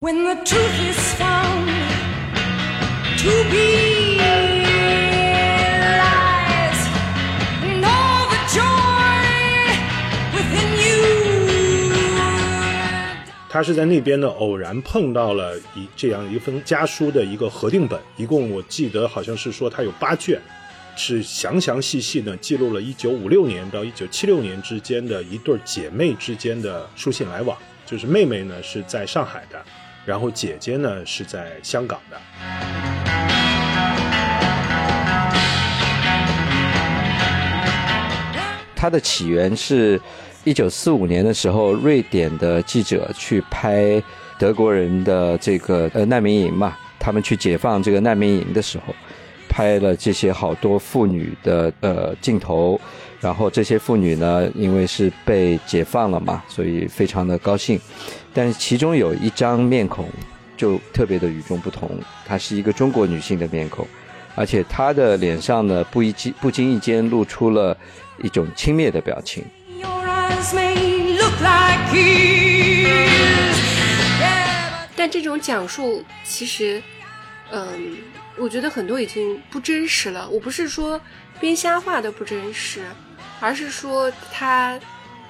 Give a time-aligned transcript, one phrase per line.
[0.00, 1.66] When the truth is found
[3.18, 4.16] to be
[5.98, 6.86] lies,
[7.64, 9.74] and all the joy
[10.32, 11.02] within you.
[13.48, 20.38] 他是在那边呢偶然碰到了一这样一份家书的一个核定本，一共我记得好像是说他有八卷，
[20.96, 29.60] 是详详细细的记录了1956年到1976年之间的一对姐妹之间的书信来往，就是妹妹呢是在上海的，
[30.08, 32.16] 然后姐姐呢是在香港的。
[38.74, 40.00] 它的起源是，
[40.44, 44.02] 一九四五年的时候，瑞典的记者去拍
[44.38, 48.94] 德国人的这个呃难民营嘛，他们去解放这个难民营的时候，
[49.46, 52.80] 拍了这些好多妇女的呃镜头，
[53.20, 57.78] 然后这些妇女呢，因为是被解放了嘛，所以非常的高兴，
[58.38, 60.08] 但是其中有一张面孔
[60.56, 61.90] 就特别的与众不同，
[62.24, 63.84] 她是一个中国女性的面孔。
[64.36, 67.76] 而且她的脸上呢，不一经不经意间露出了
[68.22, 69.44] 一种轻蔑的表情。
[74.94, 76.80] 但这种讲述其实，
[77.50, 77.96] 嗯，
[78.36, 80.28] 我觉得很多已经不真实了。
[80.30, 81.00] 我不是说
[81.40, 82.82] 编瞎话的不真实，
[83.40, 84.78] 而是说它，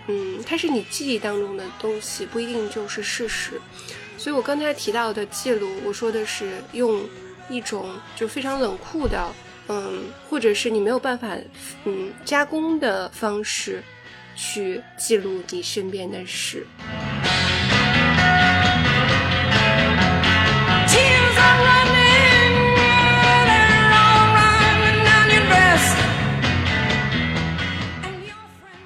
[0.08, 3.60] 嗯，它是你记忆当中的东西，不一定就是事实。
[4.16, 7.08] 所以我刚才提到的记录，我说的是用
[7.48, 9.32] 一种就非常冷酷的，
[9.68, 11.36] 嗯，或者是你没有办法，
[11.84, 13.82] 嗯，加工的方式
[14.34, 16.66] 去记录你身边的事。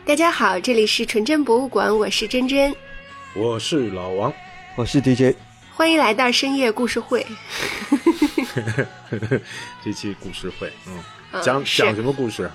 [0.05, 2.75] 大家好，这里是纯真博物馆，我是真真，
[3.37, 4.35] 我是老王，
[4.77, 5.37] 我是 DJ，
[5.73, 7.25] 欢迎来到深夜故事会。
[9.85, 10.99] 这期故事会，嗯，
[11.33, 12.51] 嗯讲是讲什么故事？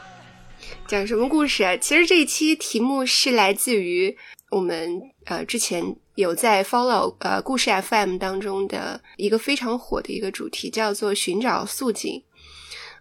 [0.88, 1.78] 讲什么故事啊？
[1.78, 4.16] 其实这一期题目是来自于
[4.52, 12.22] 我们呃之前有在 follow 呃故事 FM 当中的一个非常火的一个主题，叫做寻找素锦。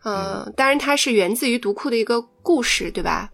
[0.05, 3.33] 呃，当然它是源自于读库的一个故事，对吧？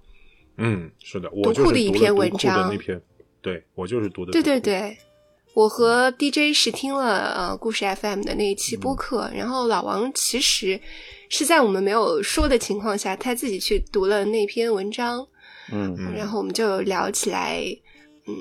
[0.57, 3.01] 嗯，是的，我读就是库的一篇文章那篇，
[3.41, 4.97] 对我就是读的，对对，对，
[5.55, 10.81] 我和 DJ 是听了呃故事 FM 的那一期播客，然后老王其实
[11.29, 15.27] 是在我们没有说的情况下，他自己去读了那篇文章，
[15.73, 15.97] 嗯。
[15.99, 16.15] 嗯。
[16.15, 17.65] 然后我们就聊起来，
[18.27, 18.34] 嗯，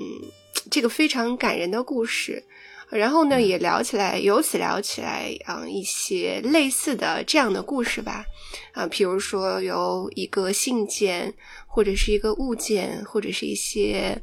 [0.69, 2.43] 这个非常感人的故事。
[2.91, 8.25] 然后呢，也聊起来，由此聊起来，嗯，一些类似的这样的故事吧，
[8.73, 11.33] 啊，比如说由一个信件，
[11.67, 14.21] 或者是一个物件，或者是一些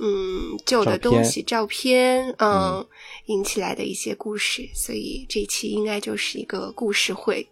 [0.00, 2.84] 嗯旧的东西、照片，嗯，
[3.26, 4.68] 引起来的一些故事。
[4.74, 7.48] 所以这期应该就是一个故事会。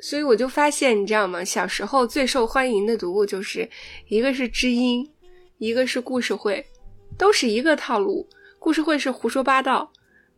[0.00, 1.44] 所以我就发现，你知道吗？
[1.44, 3.70] 小时候最受欢迎的读物就是
[4.08, 5.08] 一个是知音，
[5.58, 6.66] 一个是故事会，
[7.16, 8.28] 都是一个套路。
[8.62, 9.90] 故事会是胡说八道，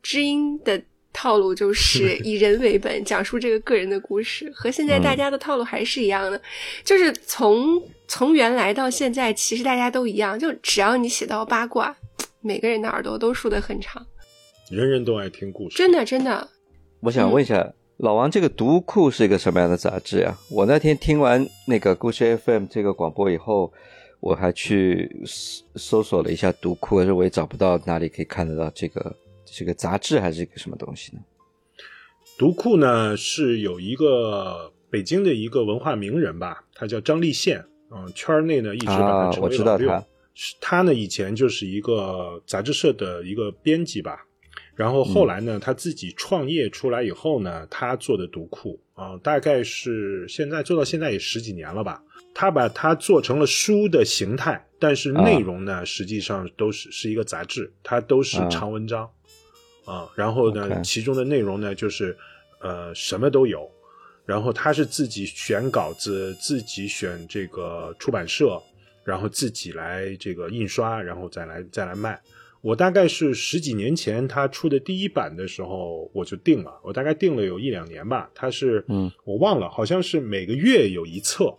[0.03, 6.41] 知音的套路就是以人为本，讲述这个个人的故事，和现在大家的套路还是一样的，
[6.83, 11.95] 就是从从原来到现在，其实大家都一样，就只要你写到八卦，
[12.41, 14.05] 每个人的耳朵都竖得很长，
[14.71, 16.49] 人人都爱听故事，真的真的。
[17.01, 20.35] 我想问一下，老王，这个读库是一个什么样的杂志呀？
[20.51, 23.71] 我那天听完那个故事 FM 这个广播以后，
[24.25, 29.15] 我还去搜搜索了一下读库，可是我也找不到哪里可以看得到这个
[29.45, 31.23] 这个杂志还是一个什么东西呢？
[32.39, 39.79] 读库呢是有一个北京的一个文化名人吧，他叫张立宪，嗯，圈儿内呢一直把他我为老六。
[39.79, 44.27] 知道他是他呢以前就是一个杂志社的一个编辑吧，
[44.75, 52.03] 然后后来呢、他自己创业出来以后呢，他做的读库啊、大概是现在做到现在也十几年了吧。
[52.35, 59.09] 他把它做成了书的形态，但是内容呢，实际上都是是一个杂志，它都是啊长文章
[59.87, 60.09] 啊。
[60.17, 62.15] 然后呢其中的内容呢，就是
[62.61, 63.71] 呃什么都有。
[64.27, 68.59] 然后他是自己选稿子，自己选这个出版社，
[69.05, 72.19] 然后自己来这个印刷，然后再来再来卖。
[72.63, 78.31] 我大概是十几年前他出的第一版的时候，我就定了，我大概定了有一两年吧。
[78.35, 81.55] 他是，嗯，我忘了，好像是每个月有一册，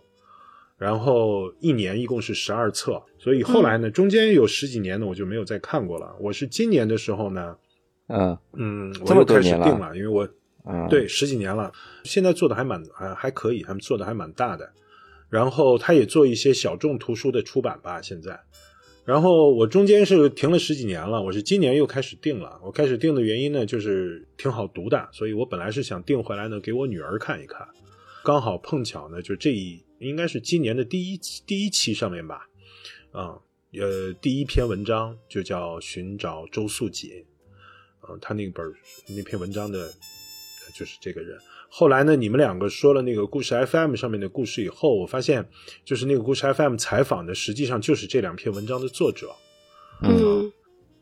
[0.78, 6.14] 然后一年一共是十二册，所以后来呢，中间有十几年呢，我就没有再看过了。
[6.20, 7.56] 我是今年的时候呢，
[8.08, 10.28] 嗯嗯，我这么又开始定了，因为我
[10.66, 11.72] 嗯，对，十几年了，
[12.04, 14.70] 现在做的还蛮还还可以，他们做的还蛮大的。
[15.28, 18.38] 然后他也做一些小众图书的出版吧，现在。
[19.04, 22.60] 然后我中间是停了十几年了，我是今年又开始订了。
[22.62, 27.66] 我开始订的原因呢，就是挺好读的，所以我本来是想订回来呢给我女儿看一看。
[28.26, 32.48] 刚好碰巧呢，就这一应该是今年的第一第一期上面吧，
[33.12, 33.38] 啊、
[33.78, 37.08] 呃，第一篇文章就叫《寻找周素锦》，
[38.00, 38.66] 啊，他那本
[39.06, 39.88] 那篇文章的，
[40.74, 41.38] 就是这个人。
[41.68, 45.48] 后来呢，你们两个说了那个故事 FM 上面的故事以后，我发现
[45.84, 49.32] 就是那个故事 FM 采访的，实际上就是这两篇文章的作者。
[50.02, 50.45] 嗯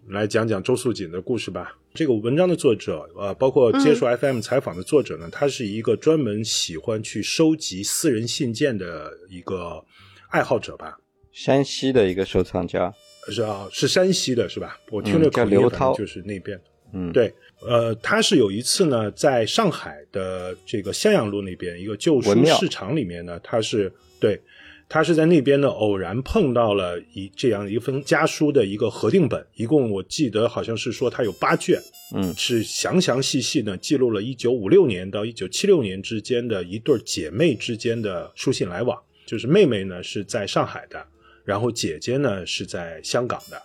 [0.09, 1.77] 来讲讲周素锦的故事吧。
[1.95, 9.85] 这个文章的作者，呃，包括接受 FM 采访的作者呢，他是一个专门喜欢去收集私人信件的一个
[10.31, 10.99] 爱好者吧。
[11.33, 12.93] 山西的一个收藏家，
[13.29, 14.79] 是啊，是山西的，是吧？
[14.91, 16.61] 我听嗯着口音叫刘涛反就是那边。
[16.93, 24.41] 嗯，，对，呃，他是有一次呢，在上海的这个襄阳路那边一个旧书市场里面呢，他是对，
[24.89, 31.81] 他是在那边呢偶然碰到了一这样一份家书的一个核定本，一共我记得好像是说它有八卷，
[32.15, 38.97] 嗯是详详细细呢记录了1956年到1976年之间的一对姐妹之间的书信来往，
[39.27, 41.05] 就是妹妹呢是在上海的，
[41.45, 43.61] 然后姐姐呢是在香港的。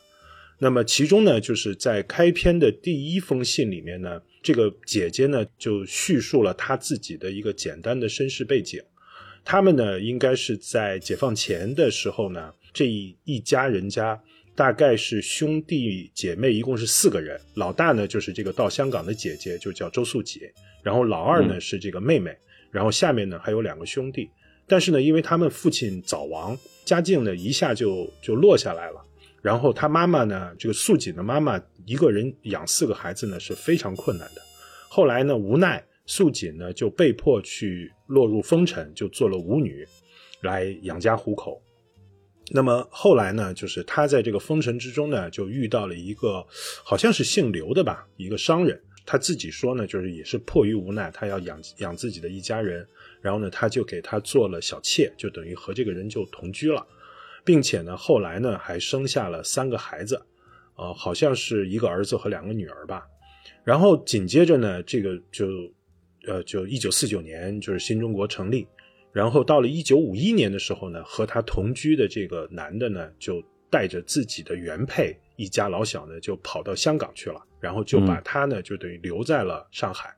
[0.62, 8.81] 那么其中呢，就是在开篇的第一封信里面呢，这个姐姐呢就叙述了她自己的一个简单的身世背景。
[9.51, 14.22] 他们呢，应该是在解放前的时候呢，这一一家人家
[14.56, 17.36] 大概是兄弟姐妹，一共是四个人。
[17.56, 20.40] 老大呢就是这个到香港的姐姐，就叫周素锦，
[20.84, 22.31] 然后老二呢、嗯是这个妹妹，
[22.69, 24.30] 然后下面呢还有两个兄弟。
[24.68, 26.56] 但是呢，因为他们父亲早亡，
[26.86, 29.04] 家境呢一下就就落下来了。
[29.42, 34.42] 然后他妈妈呢，这个素锦的妈妈一个人养四个孩子呢是非常困难的。
[34.88, 39.88] 后来呢，无奈素锦呢就被迫去落入风尘，就做了舞女，
[40.41, 41.61] 来养家糊口。
[42.51, 46.44] 那么后来呢，就是他在这个风尘之中呢，就遇到了一个
[46.83, 48.81] 好像是姓刘的吧，一个商人。
[49.06, 52.88] 他自己说呢，就是也是迫于无奈，他要养养自己的一家人，
[53.21, 56.85] 然后呢，他就给他做了小妾，就等于和这个人就同居了，
[57.44, 60.19] 并且呢，后来呢还生下了三个孩子，
[60.75, 63.07] 呃，好像是一个儿子和两个女儿吧。
[63.63, 65.47] 然后紧接着呢，这个就
[66.29, 68.67] 呃，就一九四九年就是新中国成立，
[69.11, 80.15] 然后到了一九五一年的时候呢，和他同居的这个男的呢，就带着自己的原配一家老小呢，就跑到香港去了，然后就把他呢，就等于留在了上海。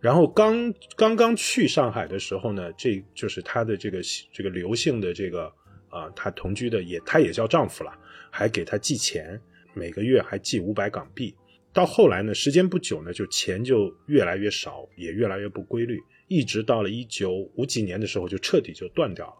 [0.00, 4.00] 然后刚刚刚去上海的时候呢，这就是他的这个
[4.32, 5.52] 这个刘姓的这个
[5.90, 7.92] 啊、他同居的也他也叫丈夫了，
[8.30, 9.38] 还给他寄钱，
[9.74, 11.34] 每个月还寄五百港币。
[11.72, 15.98] 到后来呢，时间不久呢，就钱就越来越少，也越来越不规律，
[16.28, 19.34] 一直到了一九五几年的时候，就彻底就断掉了。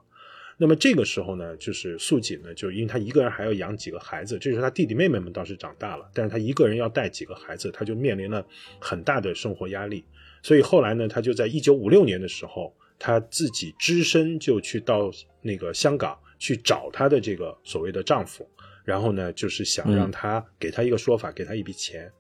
[0.57, 8.47] 那么这个时候呢，就是素锦呢，就因为她一个人还要养几个孩子，这时候她弟弟妹妹们倒是长大了，但是她一个人要带几个孩子，她就面临了
[8.79, 10.05] 很大的生活压力。
[10.43, 15.11] 所以后来呢，她就在一九五六年的时候，她自己只身就去到
[15.43, 18.49] 那个香港去找她的这个所谓的丈夫，
[18.85, 22.11] 然后呢，就是想让他给她一个说法，给她一笔钱。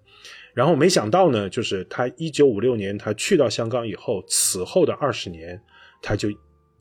[0.54, 5.60] 然后没想到呢，就是他一九五六年他去到香港以后，此后的二十年，
[6.02, 6.28] 他就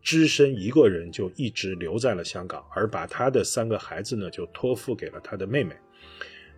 [0.02, 5.74] 只身一个人就一直留在了香港，而把他的三个孩子呢就托付给了他的妹妹，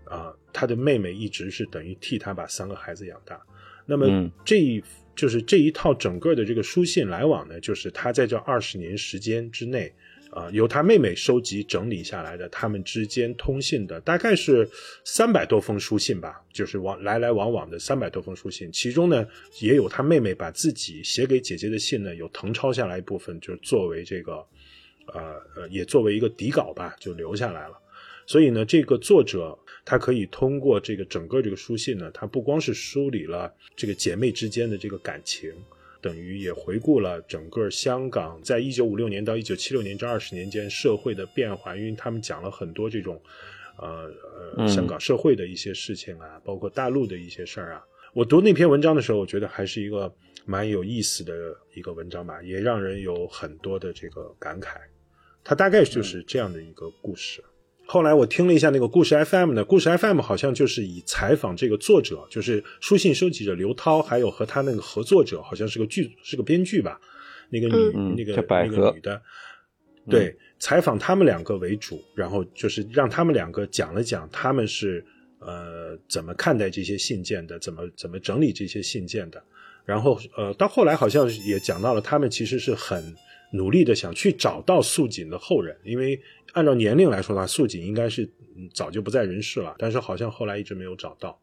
[0.05, 3.39] 啊、他的妹妹一直是等于替他把三个孩子养大。
[3.85, 4.83] 那么嗯这一、
[5.15, 9.93] 就是这一套整个的这个书信来往呢，就是他在这二十年时间之内。
[10.35, 14.67] 啊、由他妹妹收集整理下来的，他们之间通信的大概是
[15.03, 19.27] 三百多封书信吧，就是往来来往往的三百多封书信，其中呢
[19.59, 24.43] 也有他妹妹把自己写给姐姐的信呢，有誊抄下来一部分，就作为这个，
[25.13, 27.79] 呃呃，也作为一个底稿吧，就留下来了。
[28.25, 35.51] 所以呢，这个作者他可以通过这个整个这个书信呢，他不光是梳理了这个姐妹之间的这个感情，
[36.03, 43.19] 等于也回顾了整个香港在一九五六年到一九七六年这二十年间社会的变化，因为他们讲了很多这种，
[43.77, 47.83] 呃呃，嗯香港社会的一些事情啊，包括大陆的一些事儿啊。
[48.13, 50.13] 我读那篇文章的时候，我觉得还是一个
[50.45, 51.33] 蛮有意思的
[51.73, 54.75] 一个文章吧，也让人有很多的这个感慨。
[55.41, 57.41] 它大概就是这样的一个故事。
[57.85, 66.99] 后来我听了一下那个故事 FM 呢，故事 FM 好像就是以采访这个作者，就是书信收集者刘涛，还有和他那个合作者，好像是个剧是个编剧吧，
[67.49, 68.15] 那个女、嗯。
[68.15, 69.21] 那个那个女的，
[70.09, 75.05] 对，采访他们两个为主，然后就是让他们两个讲了讲他们是
[75.39, 79.43] 呃怎么看待这些信件的，怎么怎么整理这些信件的，
[79.85, 83.13] 然后呃到后来好像也讲到了他们其实是很
[83.53, 86.21] 努力的想去找到素锦的后人，因为
[86.53, 88.23] 按照年龄来说的话，素锦应该是
[88.55, 91.39] 嗯早就不在人世了，但是好像后来一直没有找到。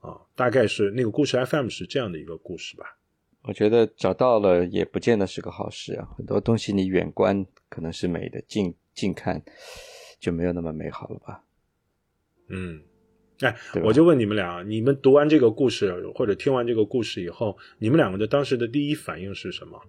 [0.00, 2.98] 啊，大概是那个故事 FM 是这样的一个故事吧。
[3.42, 9.42] 我觉得找到了也不见得是个好事啊，很多东西你远观可能是美的，近近看
[10.20, 11.42] 就没有那么美好了吧？
[12.48, 12.82] 嗯，
[13.40, 19.80] 哎我就问你们俩，你们读完这个故事或者听完这个故事以后，你们两个的当时的第一反应是什么？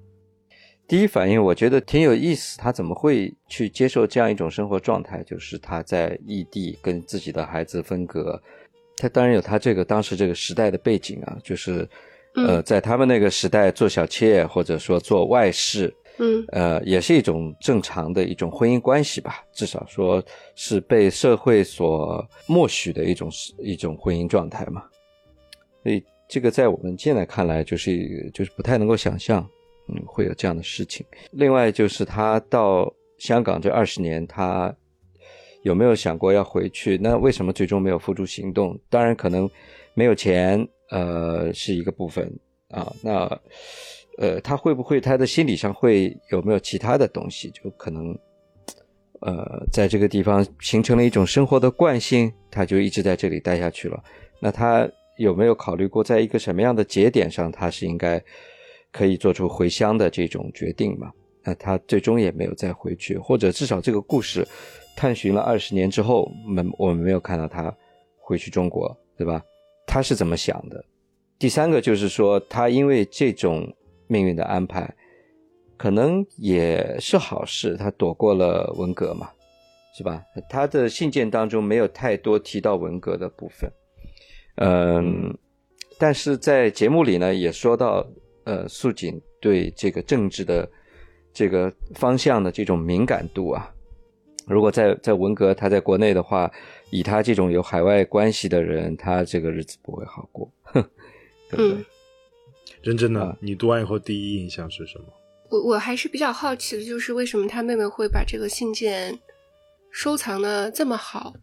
[0.87, 5.23] 第一反应我觉得挺有意思，他怎么会去接受这样一种生活状态？
[5.23, 8.39] 就是他在异地跟自己的孩子分隔，
[8.97, 11.87] 他当然有他这个当时这个时代的背景啊，就是
[12.35, 20.23] 呃，在他们那个时代做小妾或者说做外事，嗯呃，也是一种正常的一种婚姻关系吧，至少说
[20.53, 24.83] 是被社会所默许的一种一种婚姻状态嘛。
[25.81, 29.47] 所以这个在我们现在看来，就是就是不太能够想象，
[29.87, 31.05] 嗯，会有这样的事情。
[31.31, 34.75] 另外就是他到香港这二十年，他
[35.63, 36.97] 有没有想过要回去？
[36.97, 38.79] 那为什么最终没有付诸行动？
[38.89, 39.49] 当然可能
[39.93, 42.31] 没有钱，呃，是一个部分
[42.69, 42.91] 啊。
[43.01, 43.39] 那
[44.17, 47.49] 呃，他会不会他的心理上会有没有其他的东西？
[47.51, 48.17] 就可能
[49.21, 54.03] 呃，在这个地方形成了一种生活的惯性，他就一直在这里待下去了。
[54.39, 54.87] 那他
[55.17, 58.21] 有没有考虑过，在一个什么样的节点上，他是应该
[58.95, 61.11] 可以做出回乡的这种决定嘛？
[61.43, 64.47] 那他最终也没有再回去，或者至少这个故事
[64.95, 67.75] 探寻了二十年之后，我们我们没有看到他
[68.17, 69.43] 回去中国，对吧？
[69.85, 70.81] 他是怎么想的？
[71.37, 73.69] 第三个就是说，他因为这种
[74.07, 74.91] 命运的安排，
[75.75, 79.29] 可能也是好事，他躲过了文革嘛，
[79.97, 80.23] 是吧？
[80.49, 83.69] 他的信件当中没有太多提到文革的部分，
[84.55, 85.37] 嗯，
[85.99, 88.07] 但是在节目里呢，也说到，
[88.45, 90.69] 呃，素锦对这个政治的
[91.33, 93.69] 这个方向的这种敏感度啊，
[94.47, 96.49] 如果在在文革他在国内的话，
[96.91, 100.81] 以他这种有海外关系的人，他这个日子不会好过，哼，
[101.49, 101.71] 对不对？
[101.73, 101.85] 嗯
[102.81, 105.05] 认真的，啊你读完以后第一印象是什么？
[105.49, 109.19] 我我还是比较好奇的，就是为什么他妹妹会把这个信件
[109.89, 111.33] 收藏的这么好，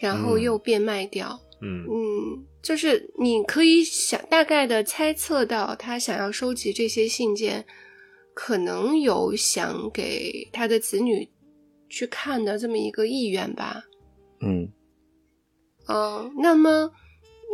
[0.00, 1.28] 然后嗯又变卖掉。
[1.32, 7.66] 嗯嗯，就是你可以想大概的猜测到，他想要收集这些信件，
[8.34, 11.28] 可能有想给他的子女
[11.88, 13.82] 去看的这么一个意愿吧。
[14.40, 14.70] 嗯
[15.88, 16.92] 嗯，那么，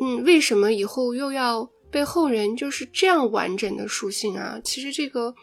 [0.03, 4.61] 嗯，为什么以后又要被后人就是这样完整的书信啊？
[4.63, 5.35] 其实这个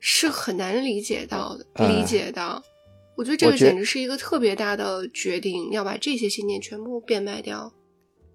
[0.00, 2.62] 是很难理解到的，哎理解到。
[3.14, 7.70] 我觉得这个简直是一个特别大的决定，要把这些信件全部变卖掉。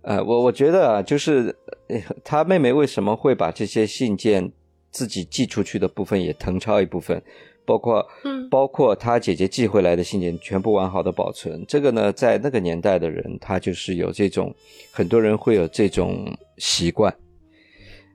[0.01, 1.55] 呃，我我觉得啊，就是
[1.87, 4.51] 呃他妹妹为什么会把这些信件
[4.91, 7.21] 自己寄出去的部分也誊抄一部分，
[7.65, 11.63] 包括嗯包括他姐姐寄回来的信件全部完好的保存。
[11.67, 14.53] 这个呢，在那个年代的人，他就是有这种
[14.91, 16.25] 很多人会有这种
[16.57, 17.13] 习惯。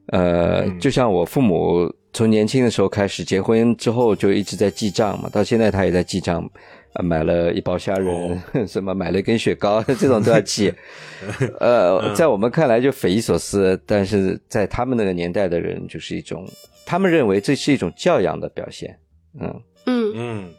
[0.07, 6.49] 呃，嗯就像我父母从年轻的时候开始，结婚之后就一直在记账嘛，到现在他也在记账，
[6.95, 10.73] 呃、买了一包虾仁， 什么买了一根雪糕，这种都要记。
[11.61, 16.47] 呃，在我们看来就匪夷所思，但是在他们那个年代的人，就是一种
[16.85, 18.99] 他们认为这是一种教养的表现。
[19.41, 20.51] 嗯，嗯嗯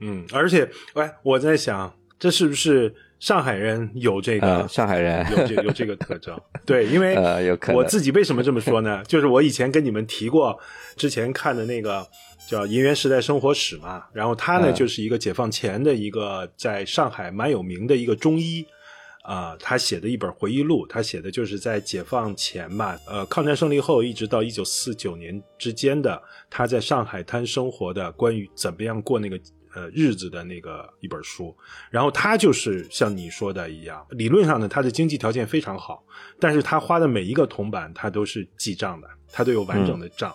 [0.00, 6.38] 嗯，而且，哎，我在想，这是不是上海人有这个、呃，上海人有这有这个特征？
[6.64, 9.02] 对，因为 呃有可我自己为什么这么说呢？
[9.08, 10.56] 就是我以前跟你们提过，
[10.96, 12.06] 之前看的那个
[12.48, 18.66] 叫《银元时代生活史》嘛，然后他呢、嗯就是一个解放前的一个在上海蛮有名的一个中医。
[19.22, 29.36] 啊、他写的一本回忆录，他写的就是在解放前吧，呃，抗战胜利后一直到一九四九年之间的他在上海滩生活的关于怎么样过那个
[29.74, 31.52] 呃日子的那个一本书。
[31.90, 36.04] 然后他就是像你说的一样，理论上呢，他的经济条件非常好，
[36.38, 40.32] 但是他花的每一个铜板他都是记账的，他都有完整的账。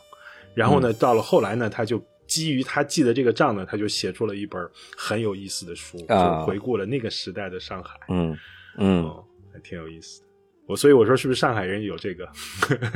[0.53, 4.61] 然后呢，到了后来呢，他就基于他记的这个账呢，他就写出了一本
[4.95, 7.99] 很有意思的书，啊就回顾了那个时代的上海。
[8.09, 8.37] 嗯
[8.77, 10.27] 嗯，哦，还挺有意思的。
[10.67, 12.29] 我所以我说，是不是上海人有这个？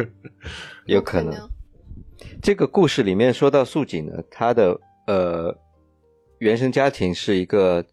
[0.85, 1.33] 有可能。
[2.41, 5.53] 这个故事里面说到素锦呢，她的呃
[6.39, 7.83] 原生家庭是一个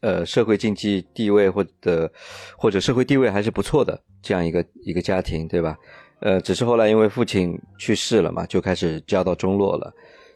[0.00, 2.12] 呃社会经济地位或者
[2.56, 5.76] 或者社会地位还是不错的这样一个一个家庭，对吧？
[6.20, 9.92] 呃，只是后来因为父亲去世了嘛，就开始家道中落了，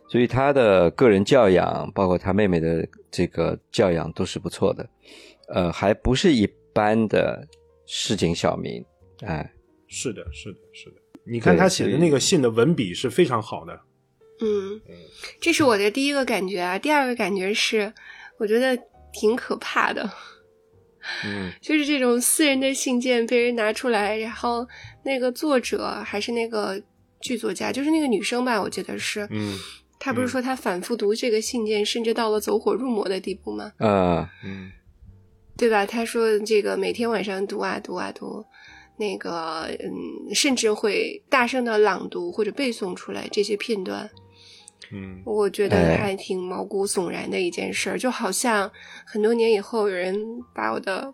[0.08, 4.88] 所以他的个人教养，包括他妹妹的这个教养都是不错的，
[5.48, 7.46] 呃，还不是一般的
[7.86, 8.84] 市井小民，
[9.22, 9.50] 哎，
[9.86, 10.96] 是的，是的，是的。
[11.24, 13.80] 你看他写的那个信的文笔是非常好的，
[14.40, 14.80] 嗯，
[15.40, 16.78] 这是我的第一个感觉啊。
[16.78, 17.92] 第二个感觉是，
[18.38, 18.78] 我觉得
[19.12, 20.10] 挺可怕的，
[21.24, 24.66] 嗯 就是这种私人的信件被人拿出来，然后
[25.08, 26.80] 那个作者还是那个
[27.20, 29.56] 剧作家，就是那个女生吧，我记得是，嗯
[29.98, 33.72] 她不是说她反复读这个信件，甚至到了走火入魔的地步吗？
[33.78, 34.70] 呃，嗯
[35.56, 35.86] 对吧？
[35.86, 38.44] 她说这个每天晚上读啊读啊读，
[38.98, 44.08] 那个嗯，甚至会大声的朗读或者背诵出来这些片段。
[44.90, 48.70] 嗯我觉得哎还挺毛骨悚然的一件事儿，就好像
[49.04, 50.16] 很多年以后有人
[50.54, 51.12] 把我的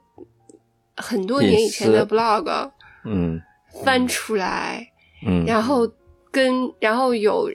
[0.96, 2.70] 很多年以前的 blog
[3.04, 3.40] 嗯
[3.83, 4.87] 翻出来，
[5.26, 5.90] 嗯，然后
[6.31, 7.50] 跟然后有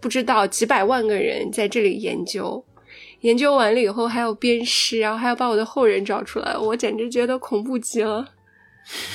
[0.00, 2.64] 不知道几百万个人在这里研究，
[3.20, 8.26] 研究完了以后还要鞭尸，然后还要把我的后人找出来，我简直觉得恐怖极了。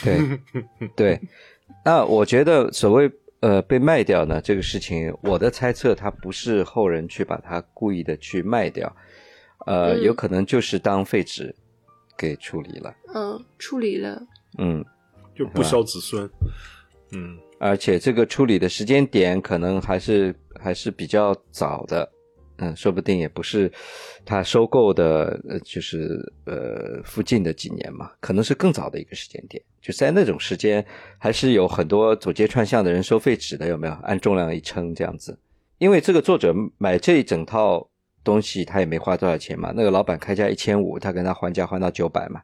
[0.03, 0.39] 对
[0.96, 1.20] 对，
[1.84, 8.96] 那我觉得所谓呃被卖掉呢这个事情，我的猜测，它不是后人去把它故意的去卖掉，
[9.65, 10.03] 呃，嗯。
[10.03, 11.53] 有可能就是当废纸
[12.17, 14.22] 给处理了，嗯，处理了，
[14.58, 14.84] 嗯，
[15.38, 16.29] 就不孝子孙。
[17.12, 22.08] 嗯而且这个处理的时间点可能还是还是比较早的，
[22.58, 23.72] 嗯，说不定也不是
[24.25, 29.63] 他收购的，呃，就是呃附近的几年嘛，可能是更早的一个时间点。
[29.82, 30.86] 就在那种时间，
[31.17, 33.94] 还是有很多走街串巷的人收废纸的，有没有？
[34.03, 35.39] 按重量一称这样子。
[35.77, 37.89] 因为这个作者买这一整套
[38.24, 42.41] 东西，他也没花多少钱嘛，那个老板开价一千五，他跟他还价还到九百嘛，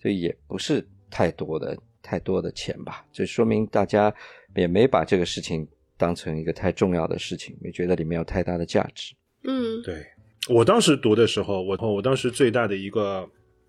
[0.00, 4.14] 所以也不是太多的太多的钱吧，这说明大家
[4.54, 9.14] 也没把这个事情当成一个太重要的事情，没觉得里面有太大的价值。
[9.42, 10.04] 嗯对
[10.48, 13.26] 我当时读的时候，我我当时最大的一个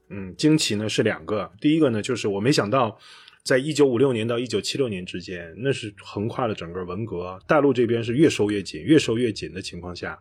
[0.09, 2.99] 嗯惊奇呢是两个，第一个呢就是我没想到，
[3.43, 10.19] 在一九五六年到一九七六年之间，那是横跨了整个文革，大陆这边是越收越紧，越收越紧的情况下，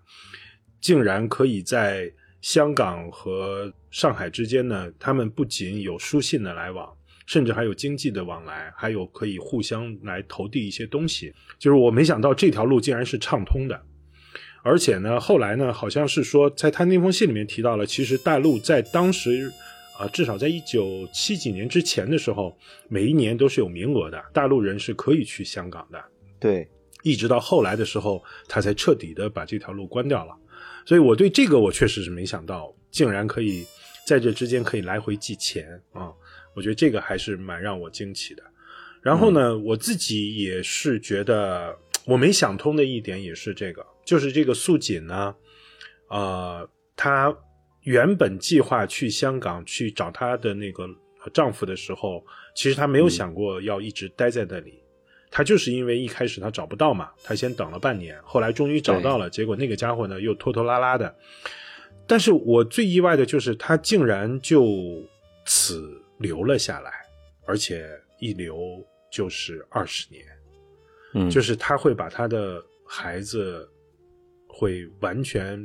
[0.81, 6.97] 竟然可以在香港和上海之间呢，他们不仅有书信的来往。
[7.27, 11.33] 甚至还有经济的往来，还有可以互相来投递一些东西。
[11.59, 13.81] 就是我没想到这条路竟然是畅通的，
[14.63, 19.51] 而且呢，后来呢，好像是说，在他那封信里面提到了，其实大陆在当时，
[19.99, 22.57] 啊、至少在一九七几年之前的时候，
[22.89, 26.03] 每一年都是有名额的，大陆人是可以去香港的。
[26.41, 26.69] 对，
[27.03, 30.35] 一直到后来的时候，他才彻底的把这条路关掉了。
[30.85, 33.65] 所以我对这个我确实是没想到，竟然可以
[34.07, 36.13] 在这之间可以来回寄钱啊！
[36.55, 38.43] 我觉得这个还是蛮让我惊奇的。
[39.03, 45.35] 然后呢，我自己也是觉得我没想通的一点也是这个，就是这个素锦呢，
[46.09, 47.37] 呃，她
[47.83, 50.89] 原本计划去香港去找她的那个
[51.33, 54.81] 丈夫的时候，其实她没有想过要一直待在那里。
[55.31, 61.15] 她就是因为一开始她找不到嘛，她先等了半年，后来终于找到了，结果那个家伙呢又拖拖拉拉的。
[62.07, 65.03] 但是我最意外的就是他竟然就
[65.47, 66.91] 此留了下来，
[67.47, 67.87] 而且
[68.19, 68.57] 一留
[69.13, 70.25] 就是二十年。
[71.15, 72.65] 嗯，就是他会把他的
[72.97, 73.69] 孩子
[74.49, 75.59] 会完全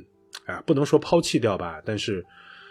[0.45, 2.23] 啊，不能说抛弃掉吧，但是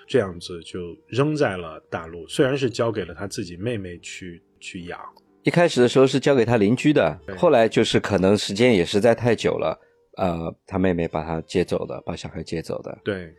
[0.07, 2.29] 这样子就扔在了大陆。
[2.29, 5.01] 虽然是交给了他自己妹妹去去养，
[5.42, 9.79] 一开始的时候是交给他邻居的，后来就是可能时间也实在太久了，
[10.16, 12.96] 呃，他妹妹把他接走的，把小孩接走的。
[13.05, 13.35] 对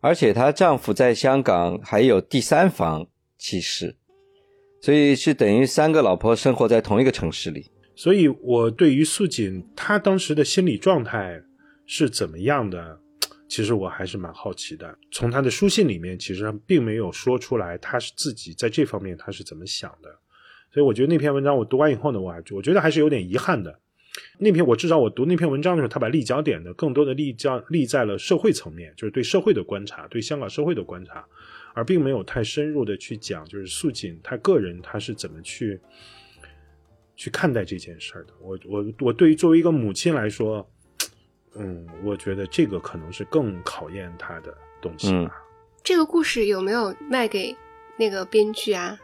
[0.00, 3.04] 而且她丈夫在香港还有第三房
[3.38, 3.94] 其实，
[4.80, 7.70] 所以是等于三个老婆生活在同一个城市里。
[7.94, 11.42] 所以我对于素锦她当时的心理状态
[11.86, 13.00] 是怎么样的，
[13.48, 14.96] 其实我还是蛮好奇的。
[15.10, 20.08] 从她的书信里面，其实并没有说出来她是自己在这方面她是怎么想的。
[20.72, 23.80] 所以我觉得那篇文章我读完以后呢，我还我觉得还是有点遗憾的。
[24.38, 31.26] 那篇我至少我读那篇文章的时候，他把立脚点呢更多的立交立在了社会层面，就是对社会的观察，对香港社会的观察，
[31.74, 35.80] 而并没有太深入的去讲，就是素锦她个人她是怎么去
[37.16, 38.32] 去看待这件事儿的。
[38.40, 40.68] 我我我对于作为一个母亲来说，
[41.54, 45.34] 嗯，我觉得这个可能是更考验她的东西吧。
[45.82, 47.56] 这个故事有没有卖给
[47.98, 48.98] 那个编剧啊？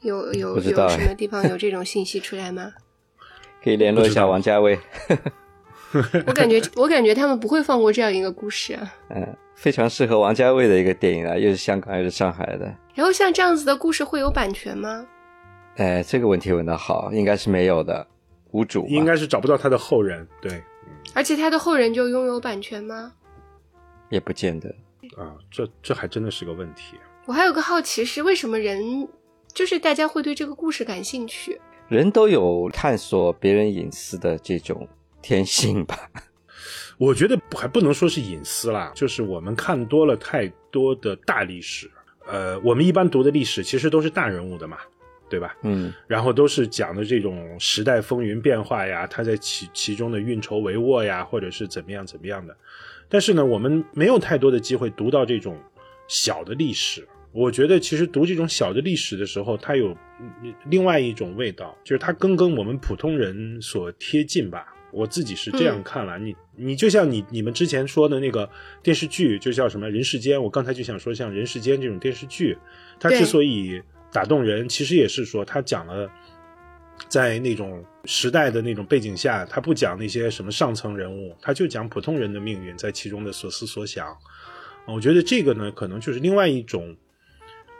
[0.00, 2.72] 有有有什么地方有这种信息出来吗？
[3.62, 4.78] 可以联络一下王家卫，
[6.26, 8.94] 我感觉我感觉他们不会放过这样一个故事啊。
[9.08, 12.72] 嗯，非常适合王家卫的一个电影啊，又是香港又是上海的。
[12.94, 15.06] 然后像这样子的故事会有版权吗？
[15.76, 18.06] 哎，这个问题问的好，应该是没有的，
[18.50, 20.62] 无主应该是找不到他的后人，对
[21.14, 23.12] 而且他的后人就拥有版权吗？
[24.10, 24.68] 也不见得。
[25.16, 26.96] 啊，这这还真的是个问题。
[27.26, 29.08] 我还有个好奇是，为什么人
[29.52, 31.60] 就是大家会对这个故事感兴趣？
[31.88, 34.86] 人都有探索别人隐私的这种
[35.22, 36.10] 天性吧？
[36.98, 41.90] 我觉得还不能说是隐私啦，就是我们看多了太多的大历史。
[42.26, 44.76] 呃，我们一般读的历史其实都是大人物的嘛，
[45.28, 45.56] 对吧？
[45.62, 52.54] 嗯然后都是讲的这种时代风云变化呀，他在其其中的运筹帷幄呀，或者是怎么样怎么样的。
[53.08, 55.58] 但是呢，我们没有太多的机会读到这种
[56.06, 57.08] 小的历史。
[57.32, 64.66] 我觉得其实读这种小的历史的时候，它有嗯另外一种味道，就是它更跟我们普通人所贴近吧。
[64.92, 68.48] 我自己是这样看了，你你就像你你们之前说的那个
[68.82, 72.56] 电视剧，就叫什么《人世间》，我刚才就想说，像《人世间》这种电视剧，
[72.98, 73.80] 它之所以
[74.12, 76.10] 打动人，其实也是说它讲了
[77.08, 84.06] 在那种时代的那种背景下，它不讲那些什么上层人物，它就讲普通人的命运在其中的所思所想。
[84.86, 86.96] 我觉得这个呢，可能就是另外一种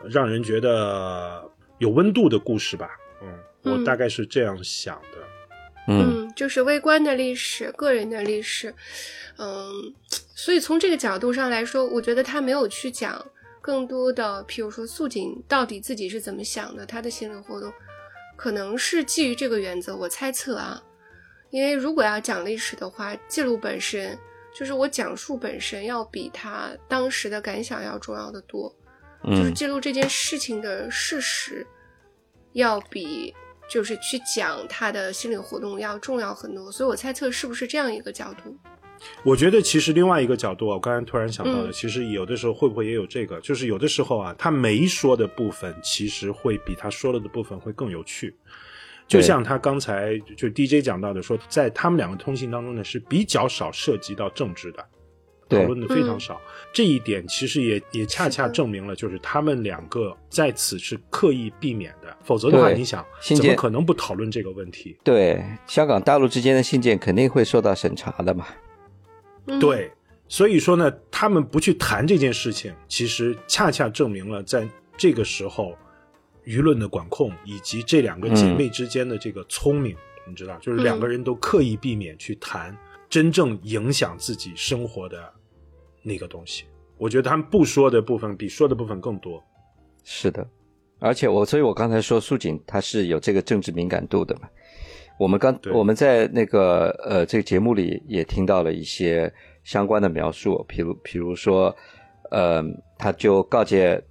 [0.02, 1.42] 呃让人觉得
[1.78, 2.88] 有温度的故事吧。
[3.22, 3.28] 嗯，
[3.62, 5.18] 我嗯大概是这样想的。
[5.18, 5.29] 嗯
[5.92, 8.74] 嗯，就是微观的历史、个人的历史，
[9.38, 9.92] 嗯，
[10.34, 13.24] 所以从这个角度上来说，我觉得他没有去讲
[13.60, 17.72] 更多的，譬如说素锦到底自己是怎么想的，他的心理活动，
[18.36, 20.82] 可能是基于这个原则，我猜测啊，
[21.50, 24.18] 因为如果要讲历史的话，记录本身
[24.54, 28.74] 就是我讲述本身要比他当时的感想要重要的多，
[29.24, 31.66] 就是嗯记录这件事情的事实，
[32.54, 33.34] 要比
[33.70, 36.70] 就是去讲他的心理活动要重要很多。
[36.72, 38.54] 所以我猜测是不是这样一个角度？
[39.22, 48.36] 我觉得其实另外一个角度啊，我刚才突然想到的，嗯其实有的时候会不会也有这个，就是有的时候啊，他没说的部分，其实会比他说了的部分会更有趣。
[49.08, 54.99] 就像他刚才就 DJ 讲到的说，在他们两个通信当中呢，是比较少涉及到政治的，对
[55.50, 56.40] 讨论的非常少。
[56.72, 64.96] 这一点其实也也恰恰证明了，就是他们两个在此是刻意避免的，否则的话，你想怎么可能不讨论这个问题？
[65.02, 68.46] 对，香港、大陆之间的信件肯定会受到审查的嘛。
[69.46, 69.90] 嗯，对，
[70.28, 75.76] 所以说呢，他们不去谈这件事情，其实恰恰证明了在这个时候，
[76.44, 79.96] 舆论的管控以及这两个姐妹之间的这个聪明，
[80.28, 82.76] 你知道，就是两个人都刻意避免去谈
[83.08, 85.32] 真正影响自己生活的
[86.02, 86.64] 那个东西。
[86.98, 89.42] 我觉得他们不说的部分比说的部分更多。
[90.04, 90.46] 是的，
[90.98, 94.42] 而且我，所以我刚才说苏锦他是有这个政治敏感度的嘛。
[95.18, 99.32] 我们刚我们在那个呃这个节目里也听到了一些
[99.64, 101.74] 相关的描述，比如比如说，
[102.30, 102.62] 呃，
[102.98, 104.02] 他就告诫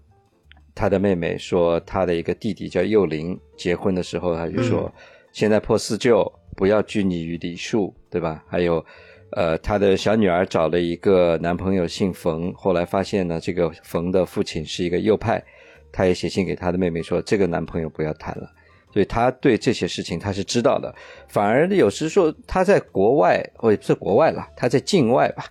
[0.73, 4.91] 他的妹妹说，他的一个弟弟叫幼龄，结婚的时候他就说，
[5.32, 8.43] 现在破四旧，不要拘泥于礼数，对吧？
[8.47, 8.84] 还有。
[9.32, 15.44] 呃，他的小女儿找了一个男朋友姓冯，后来发现呢，这个冯的父亲是一个右派，
[15.92, 18.50] 他也写信给他的妹妹说，这个男朋友不要谈了。
[18.92, 20.94] 所以他对这些事情他是知道的，
[21.28, 25.46] 反而有时说他在国外，或者不是国外了，他在境外吧，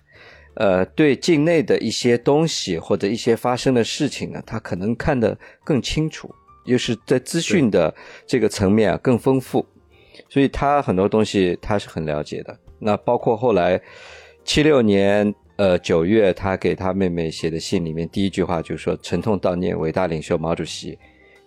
[0.55, 6.29] 呃，对境内的一些东西或者一些发生的事情呢，他可能看得更清楚，
[6.65, 7.95] 又是在资讯的
[8.27, 9.65] 这个层面啊更丰富，
[10.27, 12.59] 所以他很多东西他是很了解的。
[12.79, 13.79] 那包括后来
[14.43, 20.97] 七六年呃九月，他给他妹妹写的信里面，第一句话就是说“沉痛悼念伟大领袖毛主席”，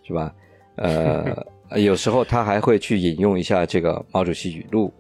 [0.07, 0.35] 是吧？
[0.77, 1.47] 呃，
[1.81, 4.93] 有时候他还会去引用一下这个毛主席语录，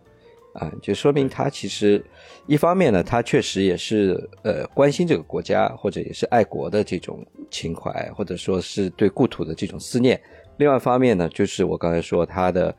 [0.54, 2.02] 啊、就说明他其实
[2.46, 10.20] 一方面呢，他确实也是呃关心这个国家，或者也是爱国的这种情怀，或者说是对故土的这种思念。
[10.58, 12.74] 另外一方面呢，就是我刚才说他的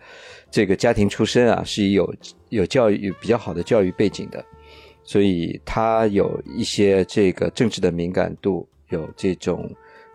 [0.53, 2.13] 这个家庭出身啊，是有
[2.49, 4.45] 有教育比较好的教育背景的，
[5.03, 9.67] 所以他有一些这个政治的敏感度，有这种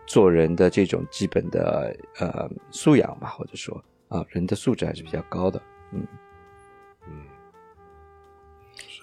[0.07, 6.07] 做人的这种基本的呃素养吧，或者说啊人的素质还是比较高的，嗯
[7.05, 7.11] 嗯，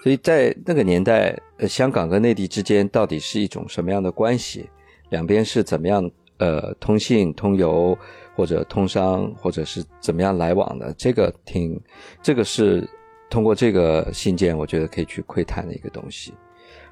[0.03, 4.70] 所以在那个年代，呃，香港跟内地之间到底是一种什么样的关系？
[5.11, 7.96] 两边是怎么样呃通信、通邮
[8.37, 10.94] 或者通商，或者是怎么样来往的？
[10.99, 11.81] 这个挺，
[12.22, 12.87] 这个是
[13.31, 16.35] 通过这个信件，我觉得可以去窥探的一个东西。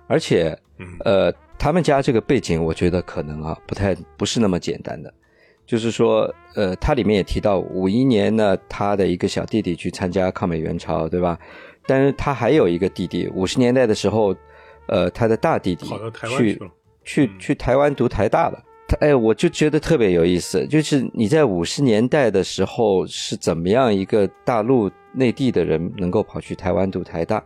[0.06, 5.12] 而且，嗯呃，他们家这个背景，我觉得可能啊不太不是那么简单的。
[5.66, 11.38] 就是说，呃，它里面也提到，五一年呢，他的一个小弟弟去参加抗美援朝，对吧？
[11.86, 14.34] 但是他还有一个弟弟，五十年代的时候，
[14.88, 15.86] 呃，他的大弟弟
[16.38, 16.58] 去
[17.04, 18.63] 去去台湾读台大了。
[18.86, 27.42] 他哎，我就觉得特别有意思，就是你在五十年代的时候是怎么样一个大陆内地的人能够跑去台湾读台大，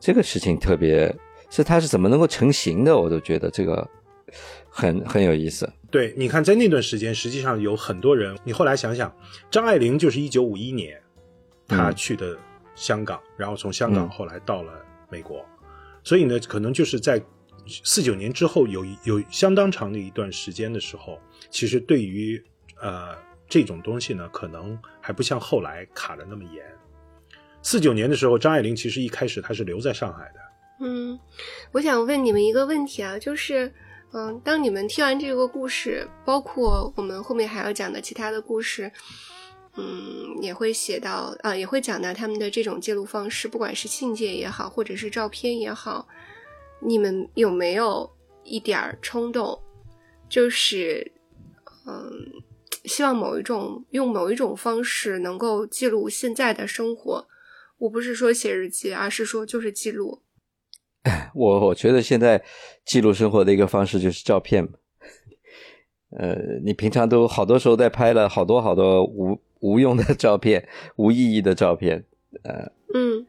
[0.00, 1.14] 这个事情特别
[1.48, 3.88] 是他是怎么能够成型的，我都觉得这个
[4.68, 5.70] 很很有意思。
[5.90, 8.36] 对，你看，在那段时间，实际上有很多人。
[8.42, 9.14] 你后来想想，
[9.48, 11.00] 张爱玲就是一九五一年，
[11.68, 12.36] 她嗯去的
[12.74, 14.72] 香港，然后从香港嗯后来到了
[15.08, 15.44] 美国。
[16.02, 17.22] 所以呢，可能就是在
[17.66, 21.18] 四九年之后有有相当长的一段时间的时候，
[21.50, 22.42] 其实对于
[22.80, 23.16] 呃
[23.48, 26.64] 这种东西呢，可能还不像后来卡的那么严。
[27.62, 30.40] 四九年的时候，张爱玲其实一开始她是留在上海的，
[30.80, 31.18] 嗯，
[31.72, 33.72] 我想问你们一个问题啊，就是，
[34.12, 38.92] 嗯，当你们听完这个故事，包括我们后面还要讲的其他的故事，
[39.76, 46.06] 嗯，也会写到啊，也会讲到他们的这种记录方式，不管是信件也好，或者是照片也好，
[46.80, 48.10] 你们有没有
[48.42, 49.58] 一点儿冲动，
[50.28, 51.12] 就是，
[51.86, 52.42] 嗯，
[52.84, 57.26] 希望某一种用某一种方式能够记录现在的生活？
[57.78, 60.22] 我不是说写日记，而是说就是记录。
[61.34, 62.42] 我我觉得现在
[62.84, 64.68] 记录生活的一个方式就是照片。
[66.16, 72.04] 呃，你平常都好多时候在拍了好多好多无无用的照片、无意义的照片，
[72.44, 73.26] 呃，嗯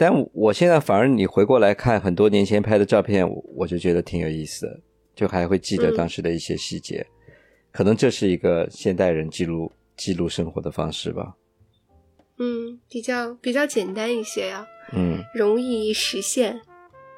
[0.00, 4.80] 但我现在反而你回过来看很多年前拍的照片，我我就觉得挺有意思的，
[5.14, 7.06] 就还会记得嗯当时的一些细节。
[7.70, 11.34] 可能这是一个现代人记录记录生活的方式吧。
[12.38, 16.58] 嗯，比较比较简单一些呀、嗯容易实现。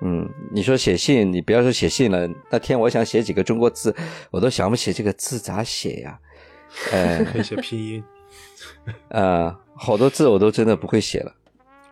[0.05, 3.95] 嗯，你说写信，你不要说写信了，那天我想写几个中国字，
[4.33, 6.19] 我都想不起这个字咋写呀。
[6.91, 8.03] 呃可以写拼音。
[9.11, 11.33] 呃，好多字我都真的不会写了。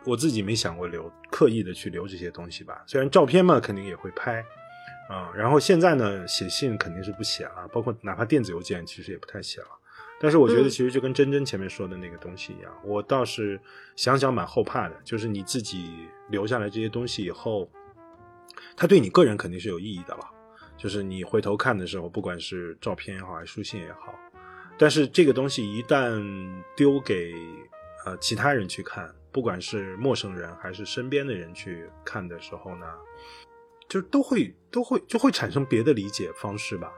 [0.05, 2.83] 我自己没想过留刻意的去留这些东西吧。
[2.87, 4.43] 虽然照片嘛，肯定也会拍
[5.09, 9.67] 啊、然后现在呢，写信肯定是不写了，包括哪怕电子邮件，其实也不太写了。
[10.21, 13.59] 但是我觉得嗯其实就跟珍珍前面说的那个东西一样，我倒是
[13.97, 17.69] 想想蛮后怕的，就是你自己留下来这些东西以后，
[18.77, 20.25] 它对你个人肯定是有意义的了。
[20.77, 24.15] 就是你回头看的时候，不管是照片也好，还是书信也好，
[24.77, 26.23] 但是这个东西一旦
[26.73, 27.33] 丢给
[28.05, 32.85] 呃其他人去看，不管是陌生人还是身边的人去看的时候呢，
[33.87, 36.91] 就都会都会就会产生别的理解方式吧。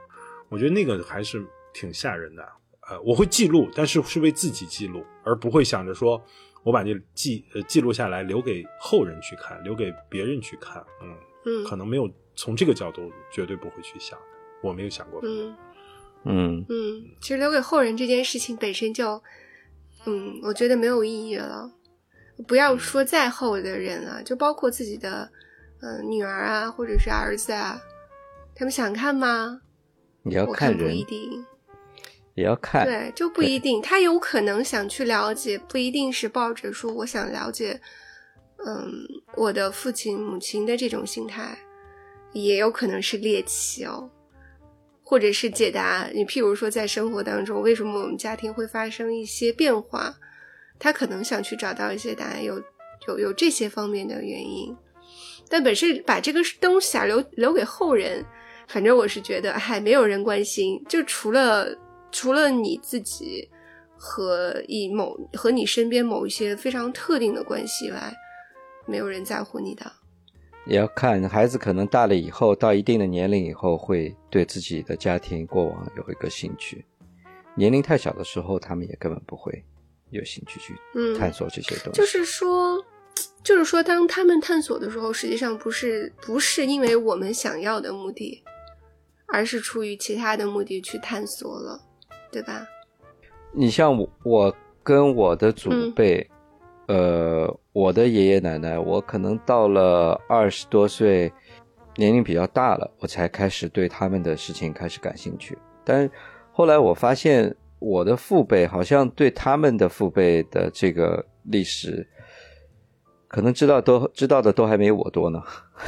[0.48, 2.46] 我觉得那个还是挺吓人的。
[2.88, 6.22] 呃，我会记录，但是是为自己记录，而不会想着说
[6.62, 10.84] 我把这记呃记录下来留给后人去看，留给别人去看。
[11.00, 11.16] 嗯，
[11.46, 14.18] 嗯可能没有从这个角度绝对不会去想，
[14.62, 15.20] 我没有想过。
[15.24, 15.56] 嗯
[16.24, 19.22] 嗯嗯，其实留给后人这件事情本身就，
[20.04, 21.70] 嗯，我觉得没有意义了。
[22.46, 25.30] 不要说再后的人了，就包括自己的
[25.80, 27.80] 嗯、呃女儿啊，或者是儿子啊，
[28.54, 29.60] 他们想看吗？
[30.24, 31.44] 也要看人不一，定。
[32.34, 32.84] 也要看。
[32.84, 37.80] 对，就不一定，他有可能想去了解，不一定是抱着说我想了解，
[38.66, 38.90] 嗯，
[39.36, 41.56] 我的父亲母亲的这种心态，
[42.32, 44.10] 也有可能是猎奇哦，
[45.04, 50.16] 或者是解答你，譬如说在生活当中，为什么我们家庭会发生一些变化，
[50.78, 52.62] 他可能想去找到一些答案，有
[53.08, 54.76] 有有这些方面的原因，
[55.48, 58.24] 但本身把这个东西啊留留给后人，
[58.68, 61.66] 反正我是觉得，嗨，没有人关心，就除了
[62.10, 63.48] 除了你自己
[63.96, 68.12] 和以某和你身边某一些非常特定的关系以外，
[68.86, 69.90] 没有人在乎你的。
[70.66, 76.84] 也要看孩子可能大了以后，到一定的年龄以后，会对自己的家庭过往有一个兴趣。
[77.54, 79.62] 年龄太小的时候，他们也根本不会
[80.10, 82.00] 有兴趣去嗯，探索这些东西。
[82.00, 82.84] 就是说，
[83.42, 88.42] 就是说，当他们探索的时候，实际上不是不是因为我们想要的目的，
[89.26, 91.80] 而是出于其他的目的去探索了，
[92.30, 92.66] 对吧？
[93.52, 96.28] 你像我，我跟我的祖嗯辈，
[96.88, 101.32] 呃，我的爷爷奶奶，我可能到了二十多岁，
[101.96, 105.56] 年龄比较大了，我才开始对他们的事情开始感兴趣。
[105.84, 106.10] 但
[106.52, 107.54] 后来我发现，
[107.84, 112.06] 我的父辈好像对他们的父辈的这个历史，
[113.28, 115.42] 可能知道都知道的都还没我多呢。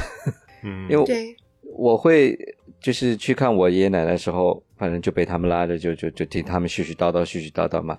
[0.63, 1.35] 嗯，因为，
[1.75, 2.39] 我会
[2.81, 7.97] 就是去看我爷爷奶奶的时候，反正就被他们拉着，就就就听他们絮絮叨叨、絮絮叨叨嘛。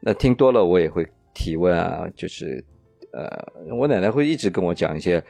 [0.00, 2.64] 那听多了，我也会提问啊，就是
[3.12, 3.28] 呃，
[3.76, 5.22] 我奶奶会一直跟我讲一些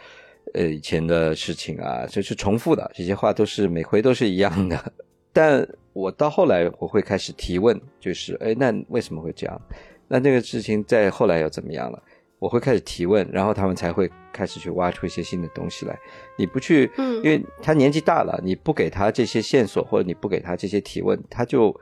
[0.53, 4.93] 呃以前的事情啊，就是重复的，这些话都是每回都是一样的。
[5.33, 9.59] 但我到后来我会开始提问，就是哎，那为什么会这样？
[10.07, 12.03] 那这个事情在后来又怎么样了？
[12.39, 15.99] 我会开始提问，然后他们才会开始去挖出一些新的东西来。
[16.37, 21.75] 你不去，嗯因为他年纪大了，你不给他这些线索，或者你不给他这些提问，他就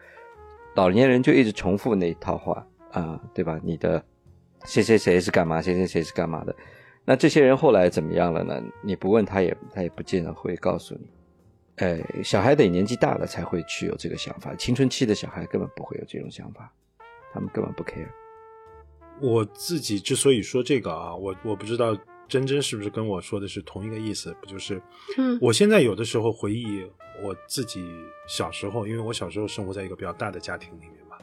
[0.76, 3.58] 老年人就一直重复那一套话啊、对吧？
[3.64, 4.00] 你的
[4.66, 6.54] 谁谁谁是干嘛，谁谁谁是干嘛的？
[7.04, 8.62] 那这些人后来怎么样了呢？
[8.82, 11.08] 你不问他也他也不见得会告诉你。
[11.76, 16.70] 哎，小孩得年纪大了才会去有这个想法，青春期的小孩根本不会有这种想法，
[17.32, 18.08] 他们根本不 care。
[19.20, 21.96] 我自己之所以说这个啊，我我不知道
[22.28, 24.34] 真真是不是跟我说的是同一个意思？
[24.40, 24.82] 不就是，
[25.16, 26.84] 嗯我现在有的时候回忆
[27.22, 27.84] 我自己
[28.28, 31.16] 小时候，因为我小时候生活在一个比较大的家庭里面嘛，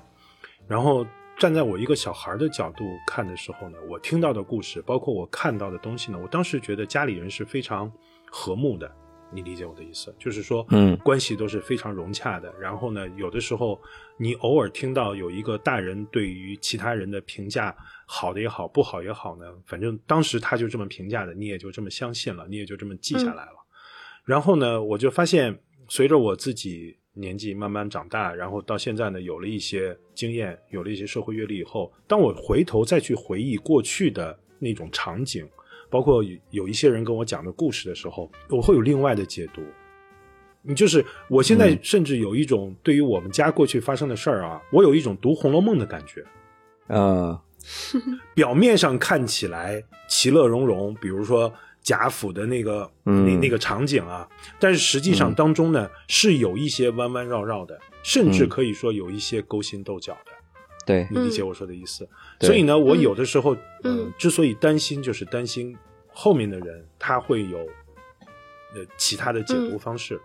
[0.67, 1.05] 然后
[1.37, 7.91] 站在我一个小孩的角度看的时候呢，我听到的故事，包括我看到的东西呢，我当时觉得家里人是非常
[8.31, 8.89] 和睦的。
[9.31, 12.53] 你理解我的意思，就是说，嗯关系都是非常融洽的。
[12.59, 13.79] 然后呢，有的时候
[14.17, 23.65] 你偶尔听到有一个大人对于其他人的评价，好的也好，不好也好呢，反正当时他就这么评价的，你也就这么相信了，你也就这么记下来了。
[24.25, 35.47] 然后呢，我就发现，随着我自己年纪慢慢长大，然后到现在呢，有了一些经验，有了一些社会阅历以后，当我回头再去回忆过去的那种场景，
[35.89, 39.61] 包括有有一些人跟我讲的故事的时候，我会有另外的解读。
[40.61, 46.23] 你就是我现在嗯甚至有一种对于我们家过去发生的事儿啊，我有一种读《红楼梦》的感觉。
[46.87, 47.39] 嗯
[48.35, 54.27] 表面上看起来其乐融融，比如说贾府的那个、嗯那那个场景啊，
[54.59, 60.31] 但是实际上嗯当中呢、是有一些弯弯绕绕的，甚至嗯可以说有一些勾心斗角的。
[60.89, 62.09] 对，你理解我说的意思？
[62.39, 70.19] 所以呢，我有的时候，嗯呃，之所以担心，就是担心后面的人他会有呃其他的解读方式。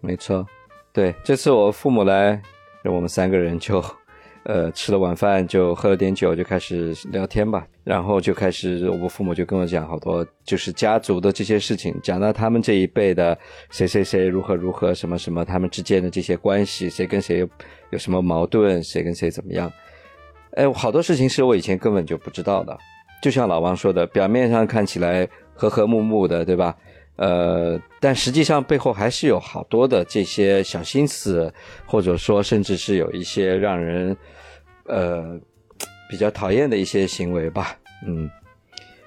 [0.00, 0.46] 没错，
[0.94, 2.40] 对，这次我父母来，
[2.84, 3.84] 我们三个人就，
[4.44, 7.66] 呃，吃了晚饭就喝了点酒，就开始聊天吧。
[7.84, 17.48] 然后就开始，我父母就跟我讲好多，就是家族的这些事情，讲到他们这一辈的谁谁谁如何如何，什么什么，他们之间的这些关系，谁跟谁有
[17.90, 19.70] 有什么矛盾，谁跟谁怎么样。
[20.58, 22.76] 哎，好多事情是我以前根本就不知道的。
[23.22, 26.74] 就像老王说的，表面上看起来和和睦睦的，对吧？
[27.14, 31.52] 呃，但实际上背后还是有好多的这些小心思，
[31.86, 34.16] 或者说甚至是有一些让人
[34.86, 35.38] 呃
[36.10, 38.28] 比较讨厌的一些行为吧，嗯。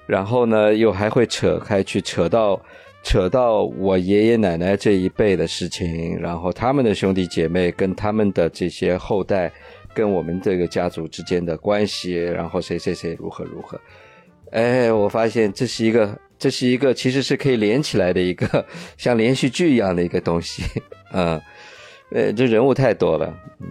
[0.06, 2.58] 然后呢，又还会扯开去扯到
[3.02, 9.52] 扯到我爷爷奶奶这一辈的事情，然后他们的兄弟姐妹跟他们的这些后代
[9.94, 13.80] 跟我们这个家族之间的关系，然后谁谁谁如何如何。
[14.50, 18.66] 哎，我发现这是一个，这是一个其实是可以连起来的一个
[18.98, 20.62] 像连续剧一样的一个东西，
[21.12, 21.40] 嗯，
[22.10, 23.66] 呃，这人物太多了，嗯。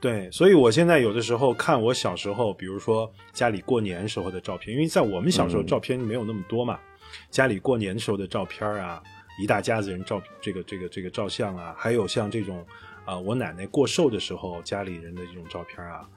[0.00, 6.76] 对，所以我现在有的时候看我小时候，比如说家里过年时候的照片，因为在我们小时候照片没有那么多嘛，
[7.30, 9.00] 家里过年时候的照片啊，
[9.40, 12.66] 一大家子人照这个这个这个照相啊，还有像这种
[13.04, 16.08] 啊、我奶奶过寿的时候家里人的这种照片啊，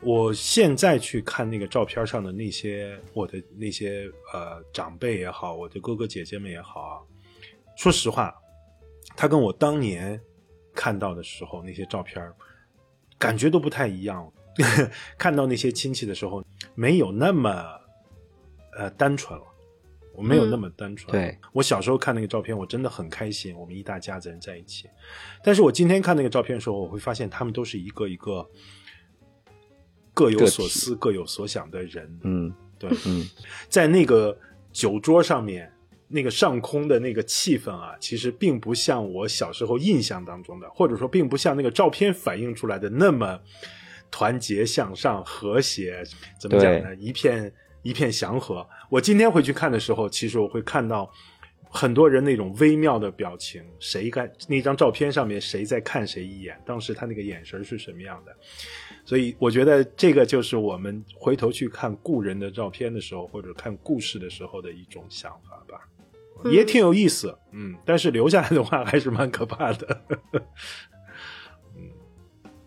[0.00, 6.94] 我现在去看那个照片上的那些我的那些呃长辈也好，我的哥哥姐姐们也好啊，
[7.76, 8.34] 说实话，
[9.16, 10.20] 他跟我当年
[10.74, 12.32] 看到的时候那些照片
[13.18, 14.30] 感觉都不太一样。
[15.16, 17.64] 看到那些亲戚的时候，没有那么
[18.76, 19.46] 呃单纯了，
[20.14, 21.10] 我没有那么单纯。
[21.12, 24.88] 对我小时候看那个照片，我真的很开心，我们一大家子人在一起。
[25.42, 28.48] 但是我今天看那个照片的时候，我会发现他们都是一个一个
[30.14, 32.20] 各有所思、各有所想的人。
[32.24, 33.24] 嗯对，嗯，
[33.68, 34.36] 在那个
[34.72, 35.72] 酒桌上面，
[36.08, 43.40] 那个上空的那个气氛啊，其实并不像我小时候印象当中的，或者说并不像那个照片反映出来的那么
[44.10, 46.04] 团结向上、和谐。
[46.38, 46.94] 怎么讲呢？
[46.96, 48.68] 一片一片祥和。
[48.92, 51.10] 我今天回去看的时候，其实我会看到。
[51.74, 58.36] 很多人那种微妙的表情，谁看那张照片上面谁在看谁一眼，当时他那个眼神是什么样的？
[59.06, 65.80] 所以我觉得这个就是我们回头去看故人的照片的时候，或者看故事的时候的一种想法吧，
[66.44, 70.02] 嗯也挺有意思，嗯，但是留下来的话还是蛮可怕的。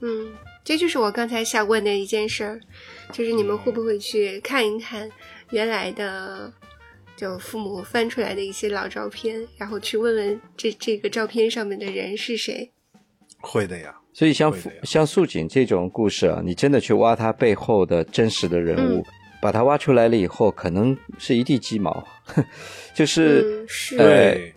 [0.01, 0.33] 嗯，
[0.63, 2.59] 这就是我刚才想问的一件事儿，
[3.11, 5.07] 就是你们会不会去看一看
[5.55, 6.51] 原来的，
[7.15, 12.69] 就父母翻出来的一些老照片，然后去问问这这个照片上面的人是谁？
[13.39, 19.05] 会的呀，所以像像素锦这种故事啊，你真的去挖他背后的真实的人物，嗯
[19.41, 22.05] 把他挖出来了以后，可能是一地鸡毛，
[22.93, 24.53] 就是、嗯，是，呃对，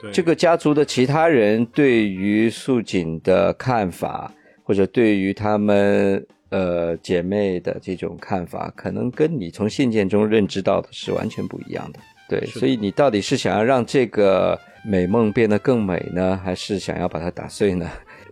[0.00, 4.32] 对，这个家族的其他人对于素锦的看法，
[4.64, 11.98] 或者对于他们呃姐妹的这种看法，可能跟你从信件中认知到的是完全不一样的。
[12.28, 17.90] 对，所以你到底是想要让这个美梦变得更美呢，还是想要把它打碎呢？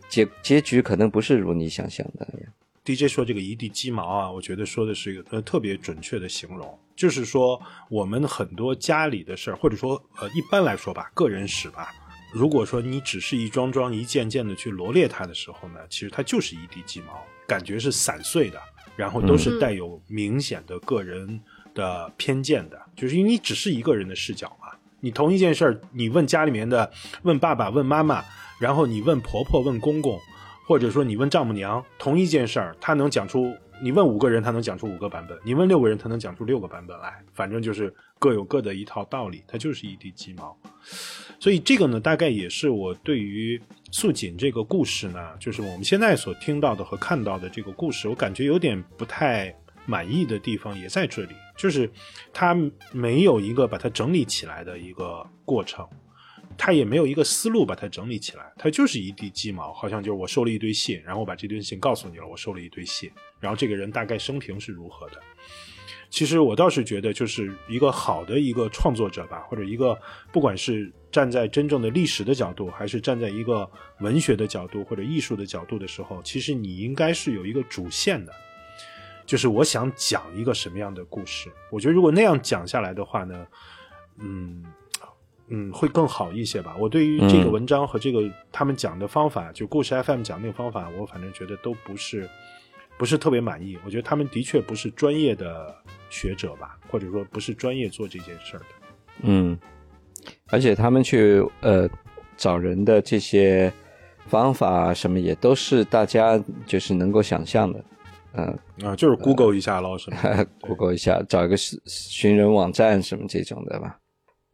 [0.09, 2.29] 结结局可能不是如你想象的。
[2.85, 7.61] DJ 说这个一地鸡毛啊，我觉得说的是一个呃特别准确的形容，就是说
[7.91, 11.93] 我们很多家里的事儿，或者说呃一般来说吧，个人史吧，
[12.33, 18.61] 如果说你只是一桩桩、一件件的去罗列它的时候呢，其实它就是一地鸡毛，感觉是散碎的，
[18.97, 21.41] 然后都是嗯带有明显的个人
[21.75, 24.69] 的偏见的，就是因为你只是一个人的视角嘛。
[25.01, 26.89] 你同一件事儿，你问家里面的，
[27.23, 28.23] 问爸爸，问妈妈，
[28.61, 30.17] 然后你问婆婆，问公公，
[30.65, 37.21] 或者说你问丈母娘，同一件事儿，他能讲出，你问五个人，他能讲出五个版本；你问六个人，他能讲出六个版本来。
[37.33, 40.57] 反正就是各有各的一套道理，它就是一地鸡毛。
[41.41, 43.61] 所以这个呢，大概也是我对于
[43.93, 51.89] 素锦这个故事呢，就是我们现在所听到的和看到的这个故事，我感觉有点不太满意的地方也在这里，就是
[52.33, 52.57] 它
[52.91, 55.87] 没有一个把它整理起来的一个过程，
[56.57, 65.21] 它也没有一个思路把它整理起来，它就是一地鸡毛，好像就是我收了一堆信，然后我把这堆信告诉你了，我收了一堆信，然后这个人大概生平是如何的。
[66.13, 69.99] 其实我倒是觉得，就是一个好的一个创作者吧，或者一个
[70.31, 73.69] 不管是站在真正的历史的角度，还是站在一个
[74.01, 78.33] 文学的角度或者艺术的角度的时候，其实你应该是有一个主线的，
[79.25, 81.51] 就是我想讲一个什么样的故事。
[81.71, 83.47] 我觉得如果那样讲下来的话呢，
[84.19, 84.63] 嗯
[85.49, 86.77] 嗯，会更好一些吧。
[86.79, 92.29] 我对于这个嗯文章和这个他们讲的方法，就故事 FM 讲那个方法，我反正觉得都不是
[93.03, 93.77] 不是特别满意。
[93.85, 95.75] 我觉得他们的确不是专业的
[96.09, 98.67] 学者吧，或者说不是专业做这件事儿的。
[99.23, 99.59] 嗯，
[100.51, 101.91] 而且他们去呃
[102.37, 103.73] 找人的这些
[104.29, 107.85] 方法什么也都是大家就是能够想象的，
[108.35, 113.99] 嗯、啊，就是 Google 一下咯，什么的 Google 一下，找一个寻寻人网站什么这种的吧。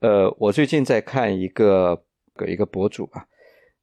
[0.00, 2.02] 呃，我最近在看一个
[2.46, 3.26] 一个博主吧，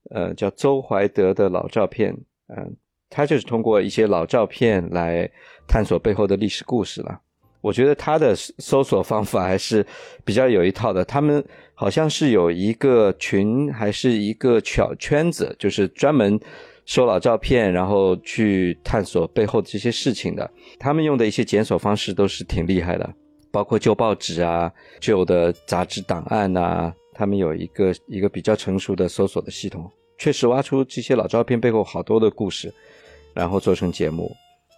[0.10, 2.76] 呃，叫周怀德的老照片，嗯、
[3.10, 5.30] 他就是通过一些老照片来
[5.68, 7.22] 探索背后的历史故事了。
[7.62, 9.84] 我觉得他的搜索方法还是
[10.24, 11.04] 比较有一套的。
[11.04, 11.44] 他们
[11.74, 16.40] 好像是有一个群，还是一个小圈子，就是专门
[16.86, 20.48] 收老照片，然后去探索背后的这些事情的。
[20.78, 23.14] 他们用的一些检索方式都是挺厉害的，
[23.52, 29.90] 包括旧报纸啊、旧的杂志档案呐、他们有一个一个比较成熟的搜索的系统，
[30.20, 32.72] 确实挖出这些老照片背后好多的故事，
[33.36, 34.36] 然后做成节目。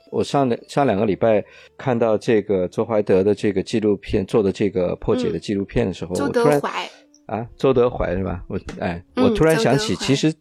[0.10, 1.44] 我上两上两个礼拜
[1.78, 6.90] 看到这个周怀德的这个纪录片做的这个破解的纪录片的时候，周我突然德怀，
[7.26, 8.42] 啊，周德怀是吧？
[8.48, 10.34] 我哎，嗯我突然想起，其实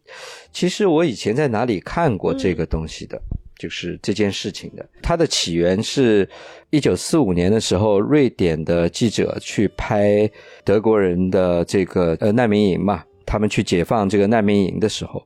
[0.52, 3.20] 其实我以前在哪里看过这嗯个东西的，
[3.58, 4.88] 就是这件事情的。
[5.02, 6.28] 它的起源是
[6.70, 10.30] 一九四五年的时候，瑞典的记者去拍
[10.64, 15.20] 德国人的这个呃难民营嘛，他们去解放这个难民营的时候。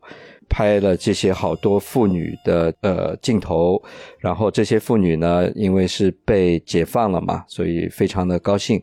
[0.51, 3.81] 拍了这些好多妇女的呃镜头，
[4.19, 8.83] 然后这些妇女呢，因为是被解放了嘛，所以非常的高兴。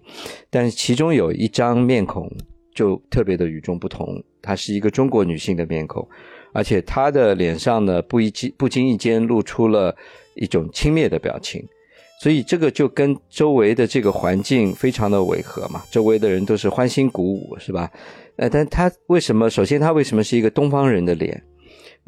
[0.49, 2.31] 但是其中有一张面孔
[2.73, 6.07] 就特别的与众不同，她是一个中国女性的面孔，
[6.53, 9.95] 而且她的脸上呢不一经不经意间露出了
[10.35, 11.63] 一种轻蔑的表情，
[12.21, 17.91] 所以这个就跟周围的这个环境非常的违和嘛，周围的人都是欢欣鼓舞，是吧？
[18.37, 19.49] 呃，但她为什么？
[19.49, 21.43] 首先，她为什么是一个东方人的脸？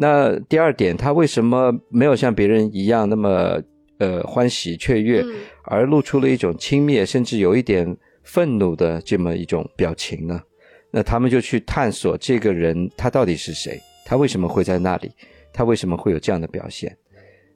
[0.01, 3.61] 那第二点，他为什么没有像别人一样那么
[3.97, 5.21] 呃欢喜雀跃？
[5.21, 5.35] 嗯
[5.71, 10.41] 而露出了一种轻蔑，甚至有一点愤怒的这么一种表情呢？
[10.89, 15.11] 那他们就去探索这个人他到底是谁，他为什么会在那里，
[15.53, 16.97] 他为什么会有这样的表现？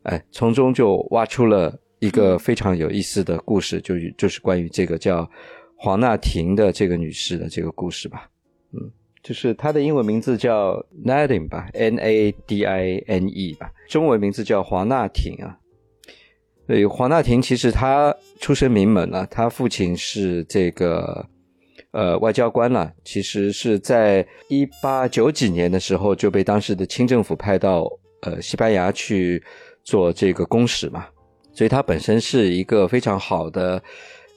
[0.03, 5.27] 哎，从中就挖出了一个非常有意思的故事，就就是关于这个叫
[5.75, 8.29] 黄娜婷的这个女士的这个故事吧。
[8.73, 8.91] 嗯，
[9.23, 15.57] 就是他的英文名字叫 Nadine 吧，N A D I N E 吧，中文名字叫黄娜婷啊。
[16.67, 21.25] 对，黄娜婷其实她出身名门了，她父亲是这个
[21.91, 27.89] 呃外交官了，其实是在一八九几年的时候就被当时的清政府派到
[28.21, 29.41] 呃西班牙去
[29.83, 31.05] 做这个公使嘛，
[31.53, 33.81] 所以她本身是一个非常好的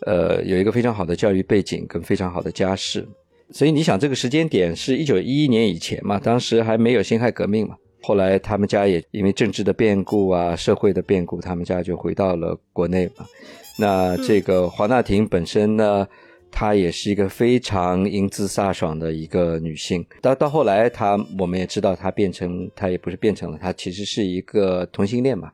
[0.05, 3.07] 呃有一个非常好的教育背景跟非常好的家世，
[3.51, 7.76] 所以你想这个时间点是一九一一年以前嘛，当时还没有辛亥革命嘛。
[8.03, 13.26] 后来他们家也因为政治的变故啊、社会的变故，他们家就回到了国内嘛。
[13.78, 16.07] 那这个黄大婷本身呢，
[16.51, 20.07] 她也是一个非常英姿飒爽的一个女性。
[20.22, 25.51] 到到后来，她我们也知道，她变成她也不是变成了，她其实是一个同性恋嘛。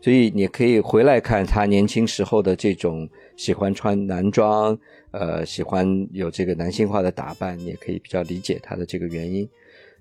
[0.00, 4.78] 所以你可以回来看她年轻时候的这种喜欢穿男装，
[5.10, 9.48] 呃，喜欢有这个男性化的打扮，你也可以比较理解他的这个原因。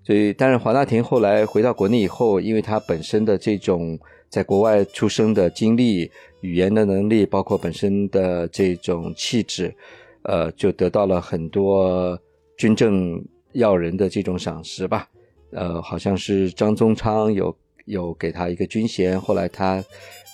[0.04, 4.00] 所以，但是黄大廷后来回到国内以后，因为他本身的这种
[4.30, 6.10] 在国外出生的经历、
[6.42, 9.74] 语言的能力，包括本身的这种气质，
[10.22, 12.18] 呃，就得到了很多
[12.58, 15.10] 军政要人的这种赏识吧。
[15.52, 17.54] 呃，好像是张宗昌有
[17.86, 19.84] 有给他一个军衔，后来他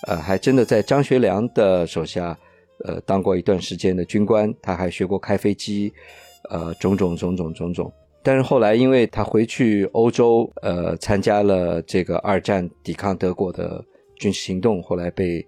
[0.08, 2.38] 呃还真的在张学良的手下
[2.84, 5.92] 呃，当过一段时间的军官，他还学过开飞机，
[6.50, 7.92] 呃，种种种种种种。
[8.22, 13.84] 但是后来，因为他回去欧洲，呃，参加了这个二战抵抗德国的
[14.16, 15.46] 军事行动，后来被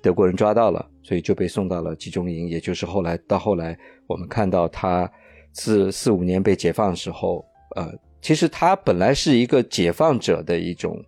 [0.00, 2.48] 德国人抓到了，所以就被送到了集中营。
[2.48, 5.10] 也就是后来到后来，我们看到他
[5.52, 7.44] 自四五年被解放的时候，
[7.76, 7.92] 呃，
[8.22, 10.98] 其实他本来是一个解放者的一种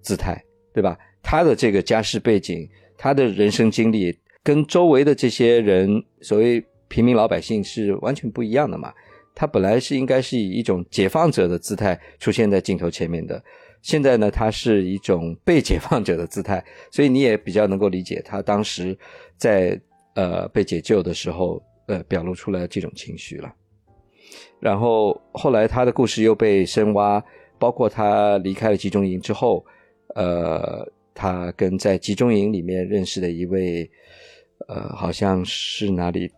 [0.00, 0.40] 姿态，
[0.72, 0.96] 对吧？
[1.22, 8.92] 他的这个家世背景，他的人生经历，跟周围的这些人，所谓平民老百姓是完全不一样的嘛。
[9.34, 13.42] 他本来是应该是以一种解放者的姿态出现在镜头前面的，
[13.80, 18.96] 现在呢，他是一种被解放者的姿态，所以你也比较能够理解他当时
[19.36, 19.80] 在
[20.14, 23.54] 呃被解救的时候，呃表露出来这种情绪了。
[24.58, 27.22] 然后后来他的故事又被深挖，
[27.58, 29.64] 包括他离开了集中营之后，
[30.16, 33.90] 呃，他跟在集中营里面认识的一位，
[34.68, 36.30] 呃，好像是哪里，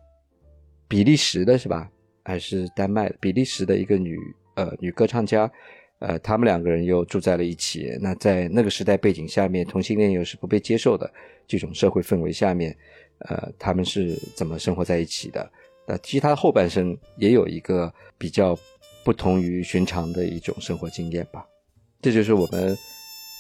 [0.89, 1.91] 比利时的是吧？
[2.25, 4.17] 还是丹麦、比利时的一个女
[4.55, 5.51] 呃女歌唱家，
[5.99, 7.99] 呃，他们两个人又住在了一起。
[8.01, 11.13] 那在那个时代背景下面，同性恋又是不被接受的
[11.49, 12.77] 这种社会氛围下面，
[13.19, 15.51] 呃，他们是怎么生活在一起的？
[15.85, 18.57] 那其实他后半生也有一个比较
[19.05, 21.45] 不同于寻常的一种生活经验吧。
[22.01, 22.79] 这就是我们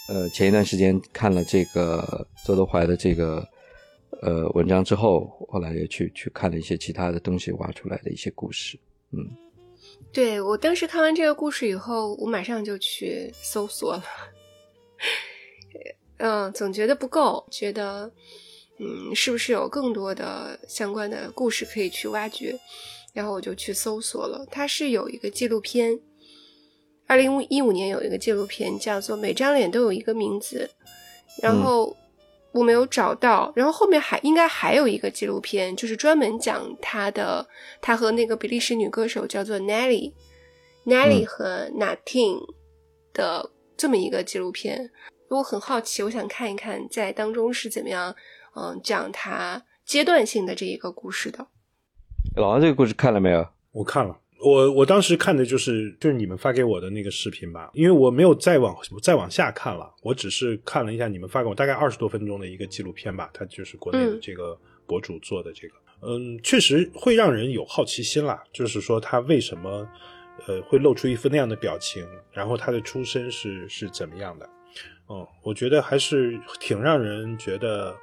[0.09, 3.47] 呃前一段时间看了这个周德怀的这个。
[4.21, 8.79] 呃，文章之后，后来也去去看了一些其他的东西，挖出来的一些故事。
[9.11, 9.19] 嗯，
[10.13, 14.05] 对我当时看完这个故事以后，我马上就去搜索了。
[16.19, 18.13] 嗯，总觉得不够，觉得
[18.79, 22.57] 嗯，是不是有更多的相关的故事可以去挖掘？
[23.13, 24.47] 然后我就去搜索了。
[24.51, 25.99] 它是有一个纪录片，
[27.07, 30.71] 二零一五年有一个纪录片叫做《每张脸都有一个名字》，
[31.43, 31.97] 然后。
[32.53, 37.47] 我没有找到，然后后面还应该还有一个纪录片，就是专门讲他的，
[37.81, 42.39] 他和那个比利时女歌手叫做 Nelly，Nelly 和 Natin
[43.13, 44.91] 的这么一个纪录片。
[45.29, 48.15] 我很好奇，我想看一看在当中是怎么样，
[48.55, 51.47] 嗯，讲他阶段性的这一个故事的。
[52.37, 53.47] 老王，这个故事看了没有？
[53.73, 54.19] 我看了。
[54.45, 69.89] 我我当时看的就是就是你们发给我的那个视频吧，因为我没有再往再往下看了，我只是看了一下你们发给我大概二十多分钟的一个纪录片吧，它就是国内的这个博主做的这个，嗯，确实会让人有好奇心啦，就是说他为什么
[70.47, 74.49] 呃会露出一副那样的表情，然后他的出身是是怎么样的，
[75.09, 77.95] 嗯，我觉得还是挺让人觉得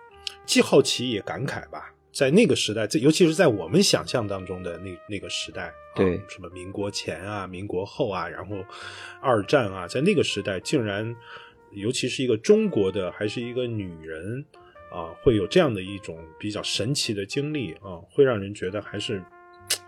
[0.45, 1.93] 既好奇也感慨吧。
[2.20, 8.57] 在那个时代，在尤其是在我们想象当中的那那个时代，对什么民国前啊、民国后啊，然后
[9.22, 11.15] 二战啊，在那个时代，竟然，
[11.72, 14.45] 尤其是一个中国的，还是一个女人
[14.91, 19.24] 啊，会有这样的一种比较神奇的经历啊，会让人觉得还是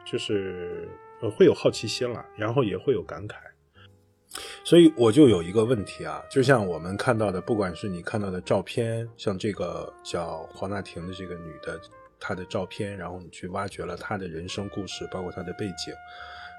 [0.05, 0.87] 就是
[1.35, 3.35] 会有好奇心了，然后也会有感慨。
[4.63, 11.77] 所以我就有一个问题啊，就像我们看到的，不管是你看到的照片，像这个叫黄娜婷的这个女的。
[12.21, 15.93] 他的照片，然后你去挖掘了他的人生故事，包括他的背景，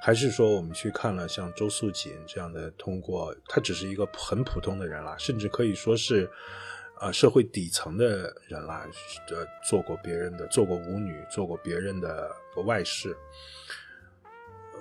[0.02, 6.28] 还是说我们去看了像周素锦这样的，通过他只是一个很普通的人啦，甚至可以说是，
[7.00, 8.84] 呃，社会底层的人啦，
[9.30, 12.30] 呃，做过别人的，做过舞女，做过别人的
[12.66, 13.16] 外事，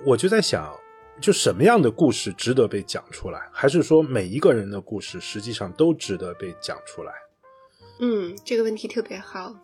[0.04, 0.76] 我就在想，
[1.20, 3.48] 就什么样的故事值得被讲出来？
[3.52, 7.12] 还是说每一个人的故事实际上都值得被讲出来？
[8.00, 9.54] 嗯，这个问题特别好。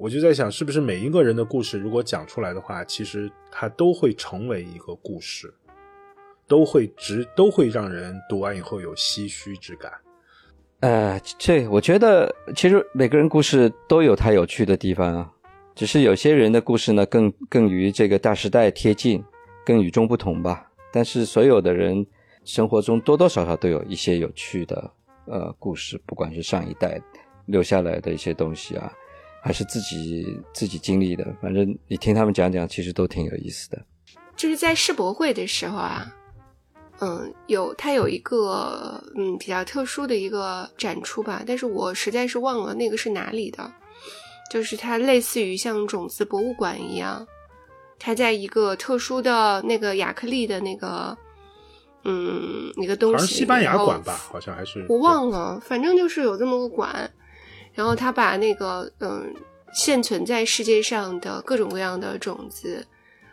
[0.00, 5.52] 我就在想，是不是每一个人的故事，如果讲出来的话，其实它都会成为一个故事，
[6.48, 9.92] 都会值，都会让人读完以后有唏嘘之感。
[10.80, 15.30] 呃，这我觉得，其实每个人故事都有它有趣的地方啊，
[15.74, 19.22] 只是有些人的故事呢，更更与这个大时代贴近，
[19.66, 20.66] 更与众不同吧。
[20.90, 22.06] 但是所有的人
[22.46, 24.90] 生活中多多少少都有一些有趣的
[25.26, 26.98] 呃故事，不管是上一代
[27.44, 28.90] 留下来的一些东西啊。
[29.42, 33.82] 还是自己自己经历的，反正你听他们讲讲，其实都挺有意思的。
[34.36, 36.14] 就是在世博会的时候啊，
[37.00, 43.72] 嗯，有它有一个嗯比较特殊的一个展出吧，但是我实在是忘了那个是哪里的。
[44.50, 47.24] 就是它类似于像种子博物馆一样，
[47.98, 51.16] 它在一个特殊的那个亚克力的那个
[52.04, 57.08] 嗯一个东西，好像西班牙馆吧，好像还是我忘了，反正就是有这么个馆。
[57.72, 59.34] 然后他把那个嗯
[59.72, 62.86] 现存在世界上的各种各样的种子，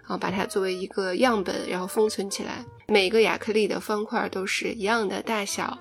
[0.04, 2.64] 啊，把它作为一个样本，然后封存起来。
[2.88, 5.78] 每个亚克力的方块都是一样的大小，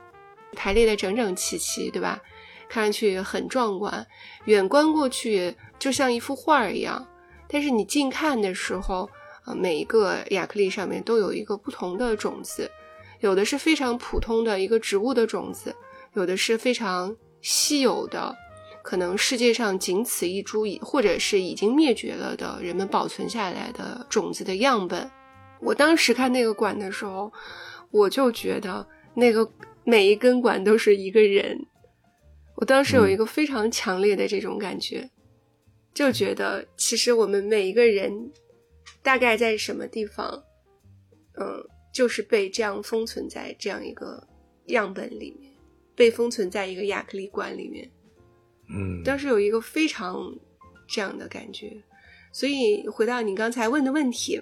[0.55, 2.21] 排列的整整齐齐，对吧？
[2.69, 4.05] 看上去很壮观，
[4.47, 7.07] 远观过去就像一幅画儿一样。
[7.47, 9.09] 但是你近看的时候，
[9.45, 12.69] 呃，每一个亚克力上面都有一个不同的种子，
[13.21, 15.73] 有的是非常普通的一个植物的种子，
[16.15, 18.35] 有的是非常稀有的，
[18.87, 25.11] 可能世界上仅此一株，或者是已经灭绝了的人们保存下来的种子的样本。
[25.61, 27.32] 我当时看那个馆的时候，
[27.91, 29.51] 我就觉得那个
[29.82, 31.59] 每一根管都是一个人。
[32.55, 35.11] 我当时有一个非常强烈的这种感觉，
[35.93, 38.30] 就觉得其实我们每一个人
[39.03, 40.45] 大概在什么地方，
[41.41, 41.61] 嗯，
[41.93, 44.24] 就是被这样封存在这样一个
[44.66, 45.53] 样本里面，
[45.97, 47.91] 被封存在一个亚克力管里面。
[48.69, 50.35] 嗯，当时有一个非常
[50.87, 51.83] 这样的感觉，
[52.33, 54.41] 所以回到你刚才问的问题，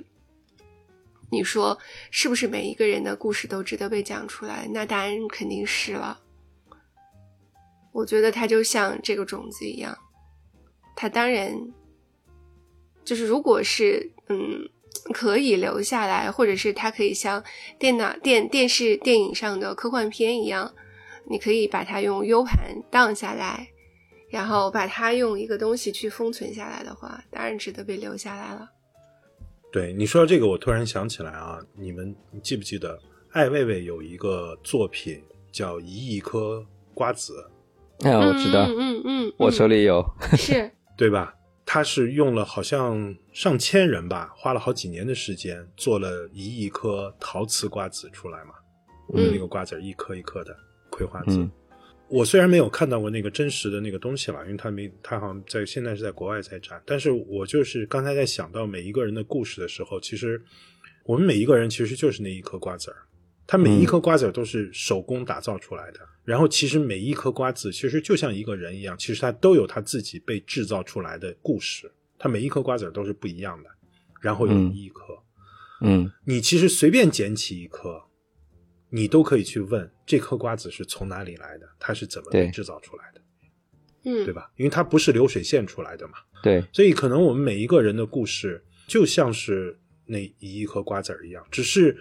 [1.31, 1.79] 你说
[2.11, 4.69] 是不是每一个人的故事都值得被讲出来？
[4.73, 6.21] 那答案肯定是了。
[7.93, 9.97] 我觉得它就像这个种子一样，
[10.97, 11.57] 它当然
[13.05, 14.69] 就是如果是嗯
[15.13, 17.45] 可以留下来，或者是它可以像
[17.79, 20.75] 电脑、电电视、电影上的科幻片一样，
[21.29, 23.69] 你可以把它用 U 盘荡下来。
[24.35, 28.69] 然后把它用一个东西去封存下来的话，当然值得被留下来了。
[29.73, 32.99] 对你说到这个，我突然想起来啊，你们你记不记得
[33.31, 35.23] 艾未未有一个作品
[35.53, 37.49] 叫《一亿颗瓜子
[38.01, 40.05] 哎，我知道，嗯嗯嗯，我手里有。
[40.37, 40.69] 是，
[40.99, 41.33] 对吧？
[41.65, 48.55] 他是用了好像上千人吧，花了好几年的时间做了一亿颗陶瓷瓜子出来嘛，
[49.15, 50.57] 嗯那个瓜子一颗一颗的
[50.91, 51.49] 葵花籽。
[52.09, 60.41] 嗯我虽然没有看到过那个真实的那个东西了，因为他没，他好像在现在是在国外在展，但是我就是刚才在想到每一个人的故事的时候，其实
[61.05, 62.97] 我们每一个人其实就是那一颗瓜子儿，
[63.47, 73.71] 他每一颗瓜子儿都是手工打造出来的，然后其实每一颗瓜子其实就像一个人一样，其实他都有他自己被制造出来的故事，他每一颗瓜子儿都是不一样的，
[74.21, 74.71] 然后有嗯。
[74.73, 75.03] 一亿颗，
[75.81, 76.13] 嗯。
[76.27, 78.05] 你其实随便捡起一颗，
[78.91, 83.21] 你都可以去问这颗瓜子是从哪里来的，它是怎么被制造出来的，
[84.05, 84.51] 嗯，对吧？
[84.57, 91.97] 因为它不是流水线出来的嘛，对，所以可能我们每一个人的故事就像是那一亿颗瓜子儿一样，只是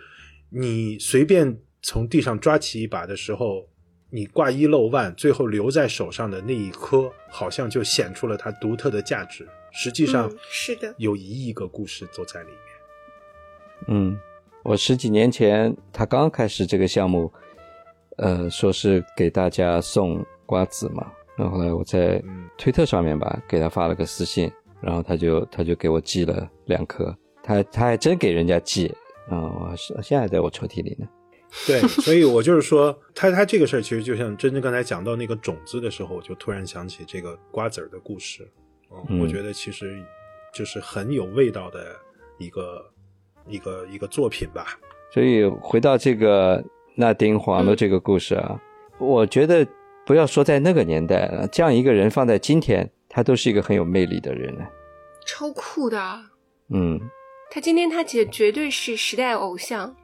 [0.50, 3.70] 你随便从地上抓起一把的时候，
[4.10, 9.48] 你挂一漏万，最后留在手上的那一颗，好像就显出了它独特的价值。
[9.72, 12.58] 实际上嗯，是的，有一亿个故事都在里面。
[13.88, 14.20] 嗯，
[14.64, 17.34] 我十几年前他刚开始这个项目，
[18.18, 24.52] 呃，说是给大家送瓜子嘛，然后后来我在嗯推特上面吧给他发了个私信，
[24.82, 28.88] 然后他就他就给我寄了两颗，他他还真给人家寄，
[29.30, 31.08] 啊、我是现在在我抽屉里呢。
[31.68, 38.48] 对，所以我就是说，他他这个事儿其实就像真真刚才讲到那个种子的时候，我就突然想起这个瓜子儿的故事。
[38.92, 40.04] 嗯，嗯我觉得其实
[40.54, 41.96] 就是很有味道的
[42.40, 42.92] 一个
[43.48, 44.80] 一个一个作品吧。
[45.14, 46.64] 所以回到这个
[46.96, 48.60] 那丁黄的这个故事啊，
[49.00, 49.66] 我觉得
[50.06, 54.66] 不要说在那个年代了，这样一个人放在今天，他都是一个很有魅力的人呢。
[55.26, 55.98] 超酷的。
[56.70, 57.00] 嗯，
[57.52, 59.96] 他今天他绝绝对是时代偶像，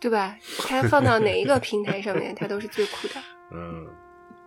[0.00, 0.36] 对吧？
[0.66, 3.14] 他放到哪一个平台上面，他都是最酷的。
[3.52, 3.86] 嗯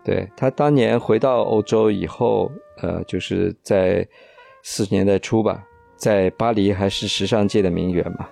[0.03, 2.49] 对他当年回到欧洲以后，
[2.81, 4.07] 呃，就是在
[4.63, 5.61] 四十年代初吧，
[5.97, 8.29] 在巴黎还是时尚界的名媛嘛。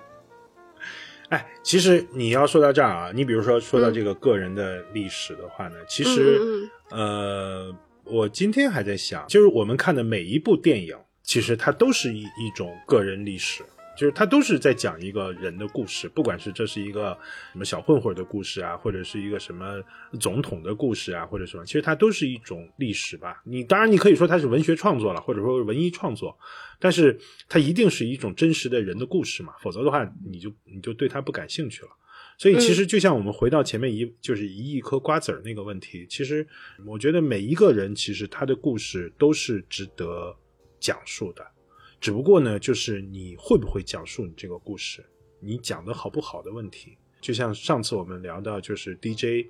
[1.28, 6.70] 哎，其实你要说到这儿啊，你比如说说到嗯这个个人的历史的话呢，其实、嗯嗯。
[6.90, 13.64] 呃，我今天还在想，就是我们看的每一部电影，其实它都是一一种个人历史，
[13.96, 17.18] 就是它都是在讲一个人的故事，不管是这是一个
[17.52, 19.82] 什么小混混的故事啊，或者是一个什么
[20.20, 23.42] 总统的故事啊，或者什么，其实它都是一种历史吧。
[23.44, 26.38] 你当然你可以说它是文学创作了，或者说文艺创作，
[26.78, 27.18] 但是
[27.48, 31.88] 它一定是一种真实的人的故事嘛，否则的话，你就你就对它不感兴趣了。
[32.38, 36.46] 所以其实就像我们回到前面一就是一亿颗瓜子儿那个问题，其实
[36.84, 40.36] 我觉得每一个人其实他的故事都是值得
[40.78, 41.42] 讲述的，
[42.06, 45.04] 只不过呢，就是你会不会讲述你这个故事，
[45.40, 46.96] 你讲的好不好的问题。
[47.20, 49.48] 就像上次我们聊到，就是 DJ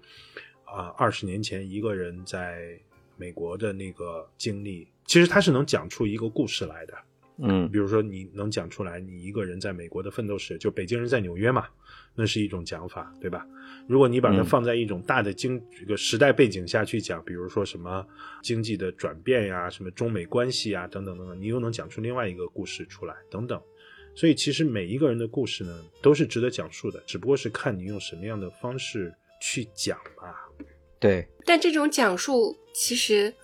[0.65, 2.81] 啊，二十年前一个人在
[3.19, 6.95] 美国的那个经历，其实他是能讲出一个故事来的。
[7.39, 11.67] 嗯比如说你能讲出来，你一个人在美国的奋斗史，就北京人在纽约嘛，
[12.15, 13.47] 那是一种讲法，对吧？
[13.87, 18.07] 如果你把它嗯放在一种大的经这个时代背景下去讲，比如说什么
[18.43, 23.61] 经济的转变呀，什么中美关系啊，等等等等，你又能讲出另外一个故事出来，等等。
[24.15, 30.49] 所以其实每一个人的故事呢，都是值得讲述的，只不过是看你用什么样的方式去讲吧。
[30.99, 33.35] 对，但这种讲述其实，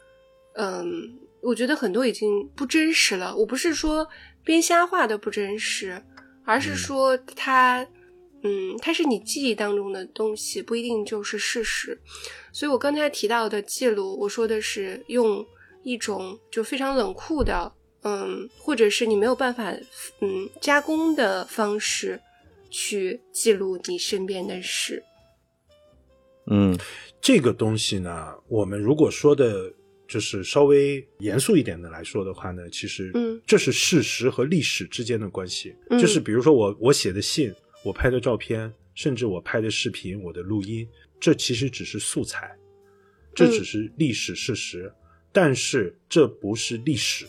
[0.54, 1.12] 嗯，
[1.42, 3.36] 我觉得很多已经不真实了。
[3.36, 4.08] 我不是说
[4.44, 6.02] 编瞎话的不真实，
[6.44, 7.86] 而是说它，
[8.42, 12.00] 嗯，它是你记忆当中的东西，不一定就是事实。
[12.52, 15.44] 所以我刚才提到的记录，我说的是用
[15.82, 17.72] 一种就非常冷酷的，
[18.02, 19.72] 嗯，或者是你没有办法，
[20.20, 22.20] 嗯，加工的方式
[22.70, 25.02] 去记录你身边的事。
[26.46, 26.76] 嗯
[27.20, 29.72] 这个东西呢，我们如果说的，
[30.12, 35.74] 就是稍微严肃一点的来说的话呢，其实，嗯这是事实和历史之间的关系。
[35.88, 37.50] 嗯就是比如说我我写的信，
[37.82, 40.86] 我拍的照片，甚至我拍的视频，我的录音，
[41.18, 42.54] 这其实只是素材，
[43.34, 44.92] 这只是历史事实，
[45.32, 47.24] 但是这不是历史。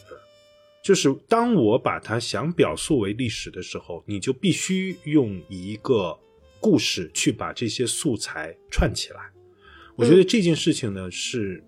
[0.83, 6.19] 就是当我把它想表述为历史的时候，你就必须用一个
[6.59, 9.21] 故事去把这些素材串起来。
[9.95, 11.63] 我觉得这件事情呢是，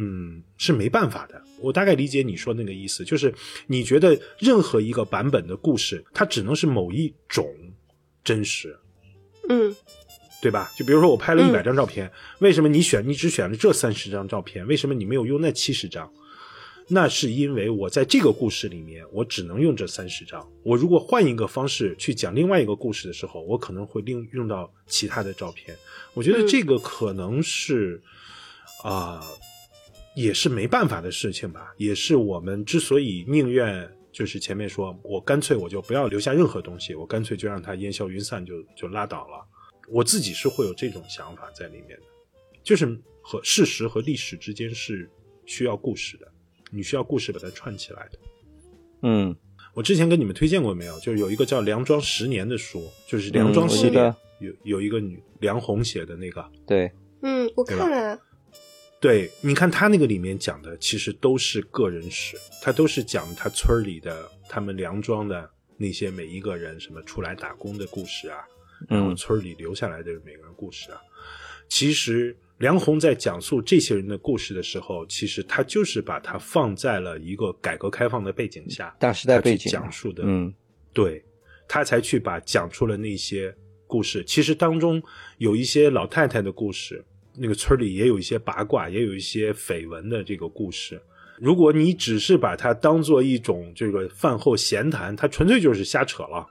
[0.00, 1.42] 嗯，是没办法的。
[1.60, 3.34] 我大概理解你说那个意思，就是
[3.66, 7.44] 你觉得任何一个版本的故事，它只能是某一种
[8.22, 8.78] 真实，
[9.48, 9.74] 嗯
[10.40, 10.70] 对吧？
[10.76, 14.64] 就比如说我拍了一百嗯张照片，为什么你选你只选了这三十张照片？
[14.68, 16.08] 为什么你没有用那七十张？
[16.90, 20.48] 那是因为我在这个故事里面，我只能用这三十张。
[20.62, 25.76] 我如果换一个方式去讲另外一个故事的时候，我可能会另用到其他的照片。
[26.14, 28.00] 我觉得嗯这个可能是
[28.84, 29.20] 啊、
[30.18, 31.72] 也是没办法的事情吧。
[31.76, 39.46] 也是我们之所以宁愿就是前面说我干脆我就不要留下任何东西，我干脆就让它烟消云散就就拉倒了。
[39.88, 42.06] 我自己是会有这种想法在里面的，
[42.64, 45.08] 就是和事实和历史之间是
[45.46, 46.30] 需要故事的，
[46.70, 48.18] 你需要故事把它串起来的。
[49.02, 49.34] 嗯，
[49.72, 50.98] 我之前跟你们推荐过没有？
[51.00, 56.44] 就是有一个叫《梁庄十年》的书，就是梁庄系列，有有一个女梁红写的那个。
[56.66, 56.90] 对，
[57.22, 58.20] 嗯，我看了，
[59.00, 68.38] 对，你看他那个里面讲的，其实都是个人史，他都是讲他村里的、他们梁庄的那些每一个人什么出来打工的故事啊，
[68.88, 71.00] 然后嗯村里留下来的每个人故事啊。
[71.68, 80.52] 其实梁红在讲述这些人的故事的时候，其实他就是把它放在了一个改革开放的背景下，大时代背景讲述的，嗯
[80.92, 81.24] 对，
[81.68, 83.54] 他才去把讲出了那些
[83.86, 84.24] 故事。
[84.24, 85.00] 其实当中
[85.36, 87.04] 有一些老太太的故事，
[87.38, 91.00] 那个村里也有一些八卦，也有一些绯闻的这个故事。
[91.38, 96.44] 如果你只是把它当做一种这个饭后闲谈，它纯粹就是瞎扯了，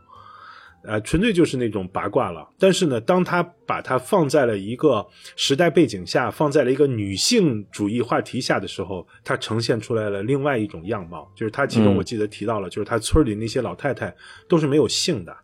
[0.83, 2.47] 呃，纯粹就是那种八卦了。
[2.57, 11.29] 但是呢，当他把它放在了一个时代背景下，放在了一个女性主义话题下的时候，它呈现出来了另外一种样貌。
[11.35, 14.15] 就是他其中嗯我记得提到了，就是他村里那些老太太
[14.47, 15.35] 都是没有姓的，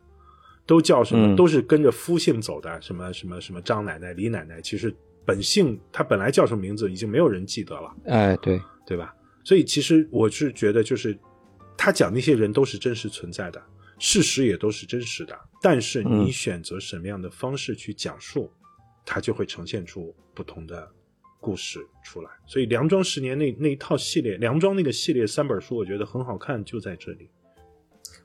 [0.65, 1.27] 都叫什么？
[1.27, 4.95] 嗯都是跟着夫姓走的，什么什么什么张奶奶、李奶奶，其实
[5.25, 7.95] 本姓他本来叫什么名字已经没有人记得了。
[8.05, 9.15] 哎，对，对吧？
[9.43, 11.17] 所以其实我是觉得，就是
[11.77, 13.61] 他讲那些人都是真实存在的，
[13.99, 18.51] 事实也都是真实的，但是你嗯选择什么样的方式去讲述，
[19.05, 20.89] 它就会呈现出不同的
[21.39, 22.29] 故事出来。
[22.45, 27.29] 所以《梁庄十年那》那一套系列，梁庄那个系列三本书，我觉得很好看，就在这里。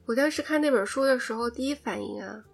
[0.07, 2.44] 我当时看那本书的时候，第一反应啊，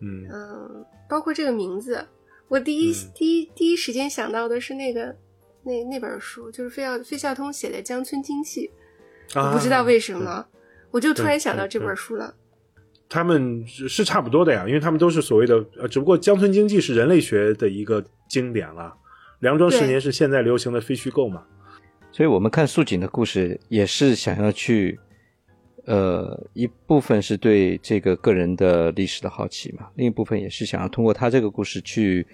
[0.00, 2.06] 嗯嗯，包括这个名字，
[2.48, 5.14] 我第一、嗯第一第一时间想到的是那个
[5.62, 8.70] 那那本书，就是费孝费孝通写的《江村经济》，
[9.40, 10.46] 我不知道为什么，
[10.90, 12.34] 我就突然想到这本书了。
[13.08, 18.94] 他们是是差不多的呀，因为他们都是所谓的呃，只不过江村经济是人类学的一个经典了，
[19.40, 21.44] 梁庄十年是现在流行的非虚构嘛。
[22.10, 24.98] 所以我们看素锦的故事，也是想要去，
[25.86, 32.26] 呃，一部分是对这个个人的历史的好奇嘛，另一部分也是想要通过他这个故事去，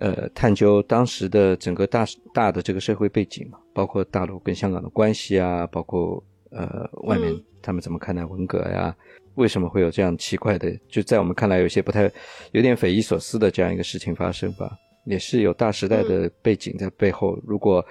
[0.00, 2.04] 呃，探究当时的整个大
[2.34, 8.94] 大的这个社会背景嘛，包括大陆跟香港的关系啊，包括呃外面嗯他们怎么看待文革呀、
[9.36, 12.10] 为什么会有这样奇怪的，就在我们看来有些不太
[12.52, 14.70] 有点匪夷所思的这样一个事情发生吧，
[15.06, 17.38] 也是有大时代的背景在背后。
[17.46, 17.82] 如果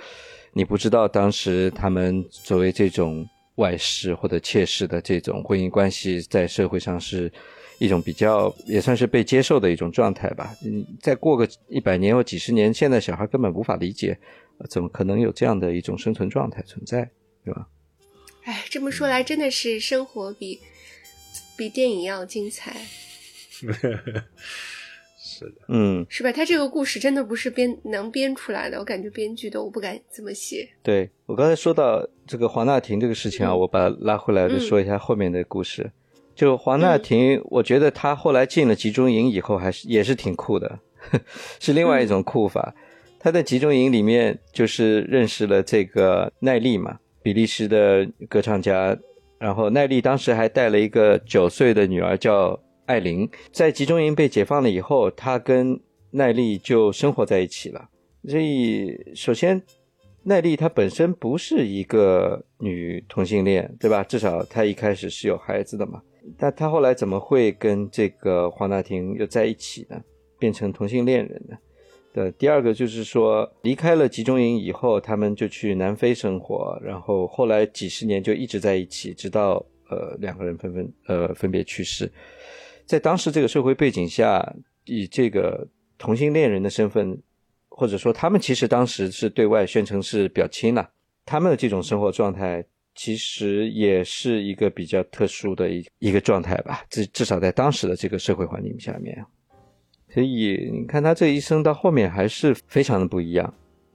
[0.54, 7.32] 你不知道当时他们作为这种外室或者妾室的这种婚姻关系，在社会上是
[7.80, 10.56] 一种比较也算是被接受的一种状态吧。
[10.66, 14.18] 嗯，再过个一百年或几十年，现在小孩根本无法理解，
[14.58, 17.10] 呃怎么可能有这样的一种生存状态存在，
[17.44, 17.68] 对吧？
[18.44, 20.60] 哎，这么说来，真的是生活比
[21.56, 22.76] 比电影要精彩，
[25.44, 26.32] 是的，嗯，是吧？
[26.32, 30.68] 他这个故事真的不是编能编出来的，我感觉编剧都不敢这么写。
[30.82, 35.92] 对我刚才说到这个黄娜婷这个事情啊，嗯我把它拉回来，就说一下后面的故事。
[36.36, 40.80] 就黄娜婷，我觉得她后来进了集中营以后，还是也是挺酷的，
[41.60, 42.74] 是另外一种酷法。
[43.20, 48.98] 他在集中营里面就是认识了这个奈利嘛，比利时的歌唱家。
[49.40, 53.30] 然后奈利当时还带了一个九岁的女儿叫艾琳。
[53.52, 55.80] 在集中营被解放了以后，他跟
[56.12, 57.90] 奈利就生活在一起了。
[58.28, 59.62] 所以，首先，
[60.24, 64.04] 奈利她本身不是一个女同性恋，对吧？
[64.04, 66.02] 至少她一开始是有孩子的嘛。
[66.38, 70.02] 但她后来怎么会跟这个黄大庭又在一起呢？
[70.40, 71.58] 变成同性恋人呢？
[72.14, 79.56] 的第二个就是说，离开了集中营以后，他们就去南非生活，然后后来几十年就一直在一起，直到
[79.90, 82.10] 呃两个人纷纷呃分别去世。
[82.86, 84.56] 在当时这个社会背景下，
[84.86, 85.68] 以这个
[85.98, 87.22] 同性恋人的身份，
[87.70, 90.90] 或者说他们其实当时是对外宣称是表亲了，
[91.26, 92.64] 他们的这种生活状态
[92.96, 99.26] 其实也是一个比较特殊的一一个状态吧，至至少在当时的这个社会环境下面。
[100.10, 103.52] 所以你看他这一生到后面还是非常的不一样。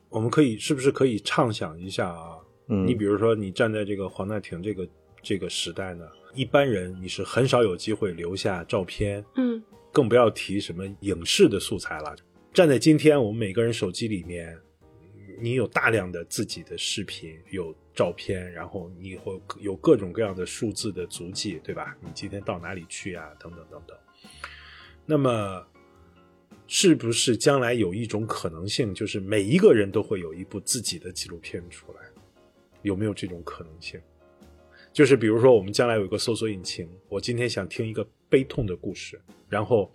[0.08, 2.38] 我们可以是不是可以畅想一下啊？
[2.68, 4.88] 嗯你比如说，你站在这个黄大庭这个
[5.22, 9.62] 这个时代呢，一般人你是很少有机会留下照片，嗯
[9.92, 12.14] 更不要提什么影视的素材了。
[12.52, 14.56] 站在今天，我们每个人手机里面，
[15.40, 21.96] 你有大量的自己的视频、有照片，然后你会有各种各样的数字的足迹，对吧？
[22.00, 23.28] 你今天到哪里去啊？
[23.40, 23.96] 等等等等。
[25.06, 25.66] 那么，
[26.66, 32.00] 是不是将来有一种可能性，就是每一个人都会有一部自己的纪录片出来？
[32.82, 34.00] 有没有这种可能性？
[34.98, 39.16] 就是比如说，我们将来有一个搜索引擎，我今天想听一个悲痛的故事，
[39.48, 39.88] 然后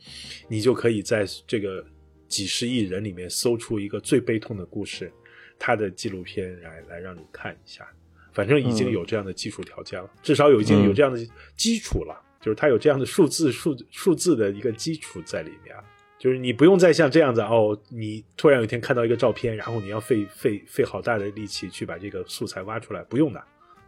[0.47, 1.85] 你就可以在这个
[2.29, 5.11] 几十亿人里面搜出一个最悲痛的故事，
[5.59, 7.85] 它的纪录片来来让你看一下。
[8.31, 11.19] 反正已经有这样的技术条件了，至少有已经有这样的
[11.57, 15.75] 基础了，就是它有这样的数字数数字的一个基础在里面。
[16.17, 23.43] 就是你不用再像这样子哦，你突然有一天看到一个照片，然后你要费费费好大的力气去把这个素材挖出来，不用的，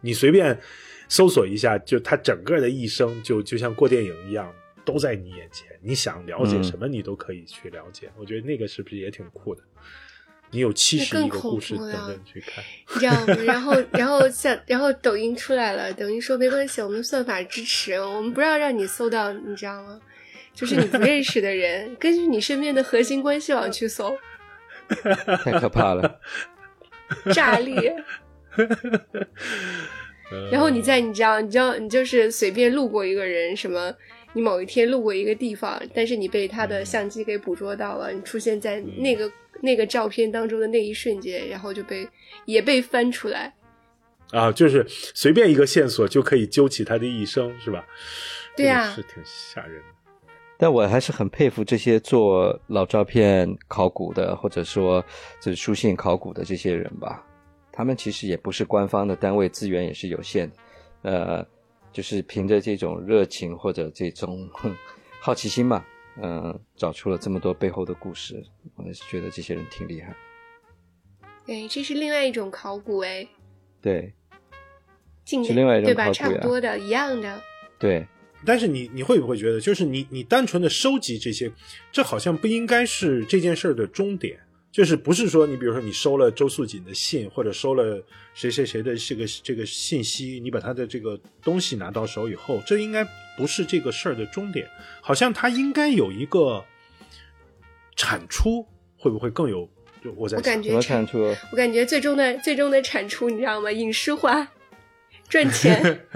[0.06, 0.58] 你随便
[1.08, 4.50] 搜索一下，就他整个的一生就就像过电影一样，
[4.84, 5.66] 都在你眼前。
[5.82, 8.08] 你想了解嗯什么，你都可以去了解。
[8.16, 9.62] 我觉得那个是不是也挺酷的？
[10.52, 12.62] 你有七十亿个故事等着你去看。
[12.94, 13.42] 你知道吗？
[13.44, 20.00] 然后，然后像，然后抖音出来了，抖音说没关系，我们算法支持，我们不要让你搜到，你知道吗？
[20.54, 24.16] 就是你不认识的人，根据你身边的核心关系网去搜，
[25.44, 26.20] 太可怕了。
[27.34, 27.94] 炸裂。
[30.50, 33.94] 然后你在你知道，你知道，你就是随便路过一个人，什么，
[34.32, 39.30] 你某一天路过一个地方，但是你被他的相机给捕捉到了，你出现在那个
[39.60, 42.08] 那个照片当中的那一瞬间，然后就被
[42.44, 43.54] 也被翻出来。
[44.32, 47.86] 啊，就是随便一个线索就可以揪起他的一生，是吧？
[48.56, 49.84] 对啊是挺吓人的。
[50.58, 55.04] 但我还是很佩服这些做老照片考古的，或者说
[55.38, 57.24] 这书信考古的这些人吧。
[57.76, 60.56] 他们其实也不是官方的单位，资源也是有限的。
[61.02, 61.46] 呃，
[61.92, 64.74] 就是凭着这种热情或者这种哼
[65.20, 65.86] 好奇心吧，
[66.22, 68.42] 嗯、找出了这么多背后的故事。
[68.76, 70.16] 我还是觉得这些人挺厉害。
[71.44, 73.28] 对，这是另外一种考古哎，
[73.82, 74.14] 对
[75.24, 76.04] 近是另外一种对吧？
[76.04, 77.40] 考古差不多的，一样的。
[77.78, 78.06] 对，
[78.46, 81.52] 但是你你会不会觉得，就是你你单纯的收集这些，
[81.92, 84.40] 这好像不应该是这件事儿的终点。
[84.76, 87.98] 就是不是说你比如说你收了周素锦的信，或者收了
[88.34, 93.02] 谁谁谁的这个这个信息，你把他的这个东西拿到手以后，这应该
[93.38, 94.68] 不是这个事儿的终点。
[95.00, 96.62] 好像他应该有一个
[97.96, 98.66] 产出，
[98.98, 99.66] 会不会更有？
[100.04, 101.34] 就我在想我感觉怎么看出？
[101.52, 103.72] 我感觉最终的最终的产出，你知道吗？
[103.72, 104.46] 影视化，
[105.26, 106.00] 赚钱。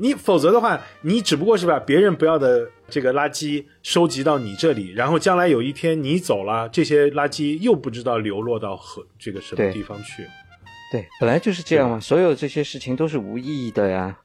[0.00, 10.26] 你否则的话，你只不过是把别人不要的这个垃圾收集到你这里，然后将来有一天你走了，这些垃圾又不知道流落到何这个什么地方去。
[10.90, 14.18] 对，本来就是这样嘛，所有这些事情都是无意义的呀。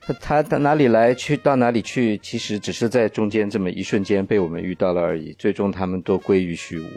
[0.00, 5.32] 他他到哪里来，去到哪里去，其实只是在中间这么一瞬间被我们遇到了而已。
[5.34, 6.88] 最终他们都归于虚无，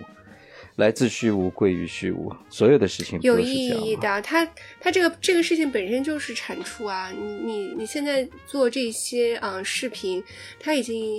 [0.76, 2.30] 来自虚无，归于虚无。
[2.50, 3.40] 所有的事情有？
[3.40, 4.46] 意义的，它
[4.80, 7.12] 它这个这个事情本身就是产出啊！
[7.12, 10.22] 你你你现在做这些啊、呃视频，
[10.60, 11.16] 它已经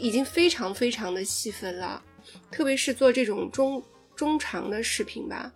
[0.00, 2.00] 已经非常非常的细分了，
[2.52, 3.82] 特别是做这种中
[4.14, 5.52] 中长的视频吧，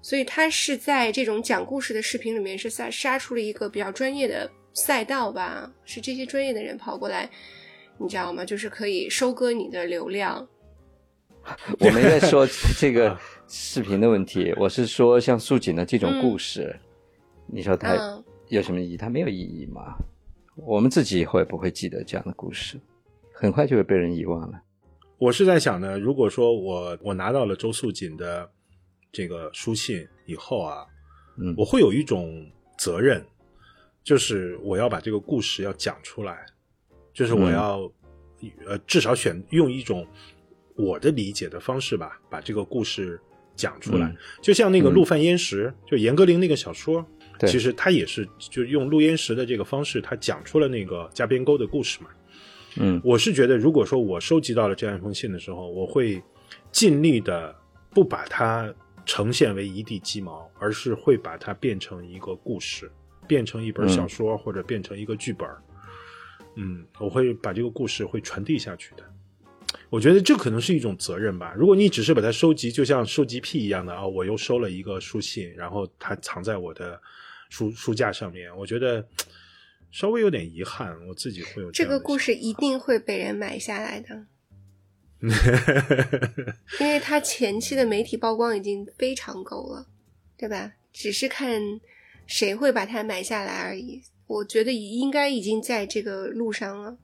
[0.00, 7.28] 所以它是在这种讲故事的视频里面是杀杀出了一个比较专业的赛道吧，是这些专业的人跑过来，
[7.98, 8.46] 你知道吗？
[8.46, 10.48] 就是可以收割你的流量，
[11.80, 12.46] 我没在说
[12.78, 13.18] 这个
[13.48, 16.74] 视频的问题，我是说像素锦的这种故事，
[17.46, 18.96] 你说它嗯有什么意义？
[18.96, 19.96] 它没有意义嘛？
[20.56, 22.78] 我们自己会不会记得这样的故事？
[23.32, 24.62] 很快就会被人遗忘了。
[25.18, 28.48] 我是在想呢，如果说我我拿到了周素锦的
[29.10, 30.86] 这个书信以后啊，
[31.38, 32.46] 嗯我会有一种
[32.78, 33.24] 责任，
[34.04, 36.44] 就是我要把这个故事要讲出来，
[37.12, 37.92] 就是我嗯要、
[38.66, 40.06] 呃至少选用一种
[40.76, 43.20] 我的理解的方式吧，把这个故事
[43.54, 44.06] 讲出来。
[44.08, 47.04] 嗯就像那个嗯陆犯焉识，就严歌苓那个小说，
[47.38, 52.08] 对其实他也是就用陆焉识的这个方式，他讲出了那个加边沟的故事嘛。
[52.76, 56.22] 嗯我是觉得，如果说我收集到了这样一封信的时候，我会
[56.70, 57.54] 尽力的
[57.90, 58.72] 不把它
[59.04, 62.90] 呈现为一地鸡毛，而是会把它变成一个故事，
[63.26, 65.46] 变成一本小说、或者变成一个剧本。
[66.56, 69.04] 嗯，我会把这个故事会传递下去的。
[69.90, 71.54] 我觉得这可能是一种责任吧。
[71.56, 77.00] 如果你只是把它收集，就像收集癖一样的啊、我又收了一个书信，然后它藏在我的
[77.50, 79.06] 书书架上面，我觉得
[79.90, 84.26] 稍微有点遗憾，我自己会有这个故事一定会被人买下来的，
[86.80, 89.86] 因为它前期的媒体曝光已经非常够了，
[90.36, 90.72] 对吧？
[90.92, 91.60] 只是看
[92.26, 94.02] 谁会把它买下来而已。
[94.26, 96.96] 我觉得应该已经在这个路上了。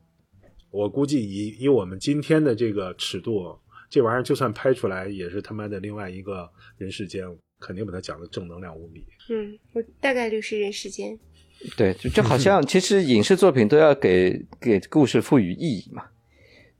[0.70, 3.58] 我估计以以我们今天的这个尺度，
[3.88, 7.24] 这玩意儿就算拍出来，也是他妈的另外一个人世间，
[7.58, 9.04] 肯定把它讲的正能量无比。
[9.30, 11.18] 嗯，我大概率是人世间。
[11.76, 16.04] 对，就就好像其实影视作品都要给给故事赋予意义嘛，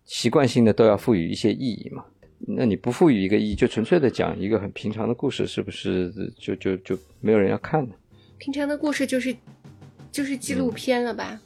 [0.04, 2.04] 习惯性的都要赋予一些意义嘛。
[2.46, 7.94] 那你不赋予一个意义，就纯粹的讲一个很平常的故事，是不是就就就没有人要看呢？
[8.38, 9.34] 平常的故事就是
[10.12, 11.40] 就是纪录片了吧？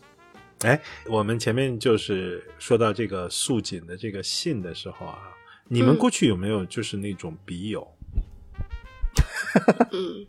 [0.64, 5.18] 哎，我们前面就是说到这个素锦的这个信的时候啊，
[5.66, 7.86] 你们嗯过去有没有就是那种笔友？
[9.92, 10.26] 嗯，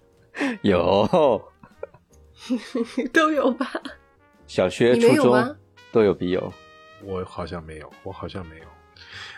[0.64, 1.52] 有，
[3.14, 3.72] 都有吧？
[4.48, 5.56] 小学、初中？
[5.92, 6.52] 都有笔友。
[7.04, 8.66] 我好像没有，我好像没有。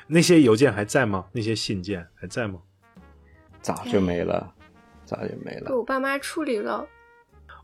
[0.08, 1.28] 那些邮件还在吗？
[1.32, 2.62] 那些信件还在吗？
[3.62, 4.54] 早就没了，
[5.04, 5.76] 早就没了被。
[5.76, 6.88] 我爸妈处理了。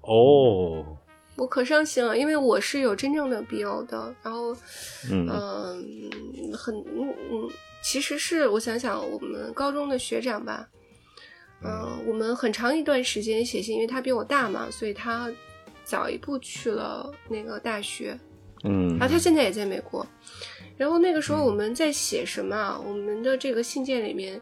[0.02, 0.98] 哦，
[1.36, 4.56] 我可伤心了，因为我是有真正的笔友的，然后，
[5.10, 7.50] 嗯嗯、很，嗯嗯，
[7.82, 10.68] 其实是我想想，我们高中的学长吧，
[11.64, 15.32] 嗯、我们很长一段时间写信，因为他比我大嘛，所以他
[15.84, 18.20] 早一步去了那个大学，
[18.64, 20.06] 嗯然后他现在也在美国。
[20.78, 22.80] 然后那个时候我们在写什么啊？
[22.86, 24.40] 我们的这个信件里面，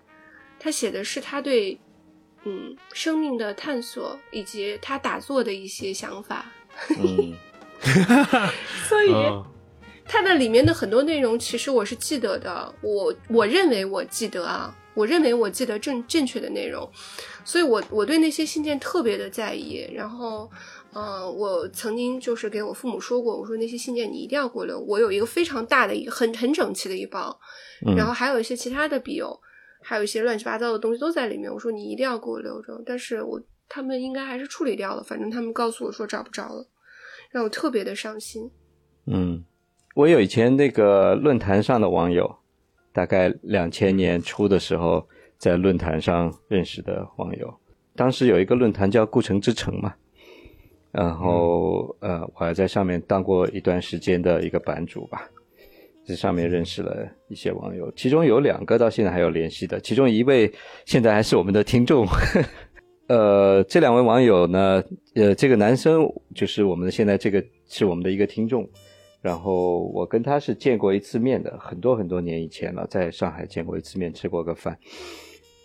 [0.60, 1.80] 他写的是他对
[2.46, 6.52] 嗯生命的探索以及他打坐的一些想法。
[6.98, 7.34] 嗯
[8.88, 9.46] 所以啊
[10.12, 12.74] 它的里面的很多内容，其实我是记得的。
[12.82, 16.90] 我我认为我记得啊，我认为我记得正正确的内容，
[17.46, 19.88] 所以我我对那些信件特别的在意。
[19.94, 20.50] 然后，
[20.94, 24.80] 呃，我曾经就是给我父母说过，我说那些信件你一定要给我留。
[24.80, 27.40] 我有一个非常大的一很很整齐的一包，
[27.86, 29.40] 嗯然后还有一些其他的笔友，
[29.84, 31.54] 还有一些乱七八糟的东西都在里面。
[31.54, 33.40] 我说你一定要给我留着，但是我
[33.70, 36.68] 他们应该还是处理掉了，反正他们告诉我说找不着了，
[37.30, 38.50] 让我特别的伤心。
[39.06, 39.44] 嗯，
[39.96, 42.36] 我有以前那个论坛上的网友，
[42.92, 45.08] 大概两千年初的时候，
[45.38, 47.54] 在论坛上认识的网友。
[47.96, 49.94] 当时有一个论坛叫“故城之城”嘛，
[50.92, 55.30] 然后、呃，我还在上面当过一段时间的一个版主吧。
[56.06, 60.52] 在上面认识了一些网友，其中有两个到现在还有联系的，其中一位
[60.86, 62.04] 现在还是我们的听众。
[63.10, 64.84] 呃，这两位网友呢，
[65.16, 68.70] 呃，这个男生就是我们现在这个是我们的一个听众，
[69.20, 74.78] 然后我跟他是见过一次面的，很多很多年以前了，在上海见过一次面，吃过个饭。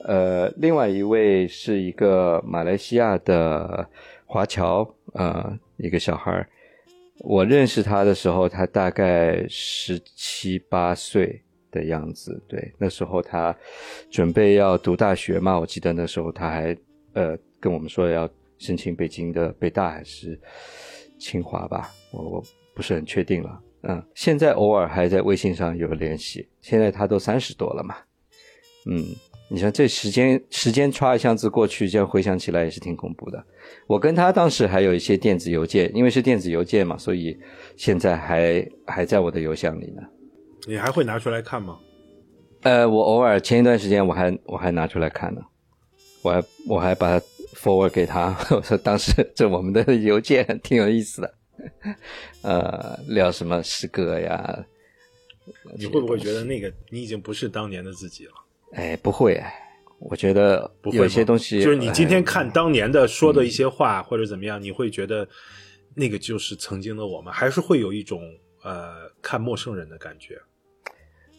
[0.06, 3.86] 呃，另外一位是一个马来西亚的
[4.24, 6.48] 华侨，呃，一个小孩儿。
[7.18, 12.42] 我认识他的时候，他大概十七八岁的样子。
[12.48, 13.54] 对，那时候他
[14.10, 16.74] 准备要读大学嘛，我记得那时候他还
[17.14, 20.38] 呃跟我们说要申请北京的北大还是
[21.18, 22.42] 清华吧，我我
[22.74, 23.60] 不是很确定了。
[23.82, 26.48] 嗯，现在偶尔还在微信上有联系。
[26.60, 27.96] 现在他都三十多了嘛，
[28.86, 29.04] 嗯，
[29.50, 33.44] 你像这时间时间歘一下子过去，这样回想起来也是挺恐怖的。
[33.86, 37.38] 我跟他当时还有一些电子邮件，因为是电子邮件嘛，所以
[37.76, 40.02] 现在还还在我的邮箱里呢。
[40.66, 41.78] 你还会拿出来看吗？
[42.62, 45.42] 呃，我偶尔前一段时间我还我还拿出来看呢，
[46.24, 51.34] 我还我还把它 forward 给他， 我说当时这我们的邮件 挺有意思的，
[52.42, 54.64] 呃，聊什么诗歌呀？
[55.78, 58.32] 你会不会觉得那个你已经不是当年的自己了？
[58.72, 59.52] 哎，不会，哎，
[59.98, 65.28] 我觉得有些东西就是你今天哎看当年的说的一些话或者怎么样，你会觉得
[65.94, 68.22] 那个就是曾经的我们，还是会有一种
[68.62, 70.40] 呃看陌生人的感觉？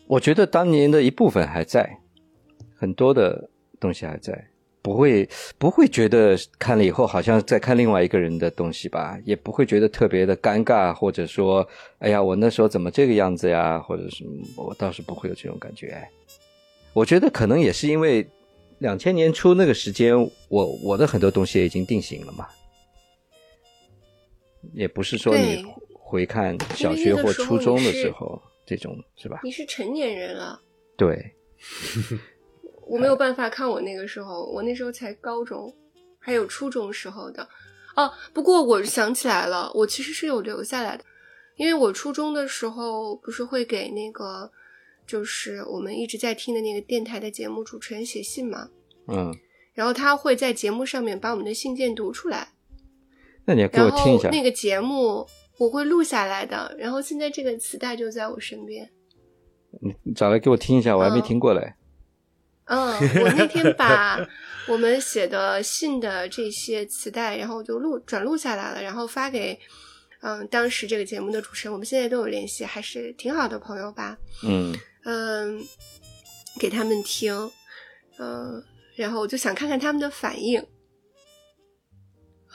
[0.08, 2.00] 我觉得当年的一部分还在，
[2.78, 4.48] 很多的东西还在，
[4.86, 5.28] 不会
[5.58, 11.68] 不会觉得看了以后好像在看另外一个人的东西吧，也不会觉得特别的尴尬，或者说，
[11.98, 15.88] 哎呀，我那时候怎么这个样子呀，或者什么我倒是不会有这种感觉。
[15.88, 16.12] 哎
[16.94, 18.26] 我觉得可能也是因为
[18.78, 20.16] 两千年初那个时间，
[20.50, 22.48] 我我的很多东西也已经定型了嘛，
[24.72, 29.42] 也不是说你回看小学或初中的时候这种是吧？
[29.44, 30.62] 你是成年人了，
[30.96, 31.34] 对，
[32.88, 35.74] 我没有办法看我那个时候，我那时候才高中，
[36.20, 37.48] 还有初中时候的。
[37.96, 41.04] 哦，不过我想起来了，我其实是有留下来的，
[41.56, 44.52] 因为我初中的时候不是会给那个，
[45.08, 48.70] 就是我们一直在听的那个电台的节目主持人写信嘛，
[49.08, 49.34] 嗯，
[49.74, 52.50] 然后他会在节目上面把我们的信件读出来，
[53.46, 54.30] 那你要给我听一下。
[54.30, 55.26] 那个节目
[55.58, 58.92] 我会录下来的，然后现在这个磁带就在我身边。
[60.04, 61.62] 你找来给我听一下，我还没嗯听过嘞。
[61.62, 61.74] 嗯，
[63.22, 64.20] 我那天把
[64.68, 69.60] 我们写的信的这些磁带，然后就录转录下来了，然后发给
[70.22, 74.18] 嗯当时这个节目的主持人，我们现在都有联系，还是挺好的朋友吧。
[74.44, 75.62] 嗯嗯，
[76.60, 77.52] 给他们听，
[78.18, 78.64] 嗯，
[78.96, 80.60] 然后我就想看看他们的反应，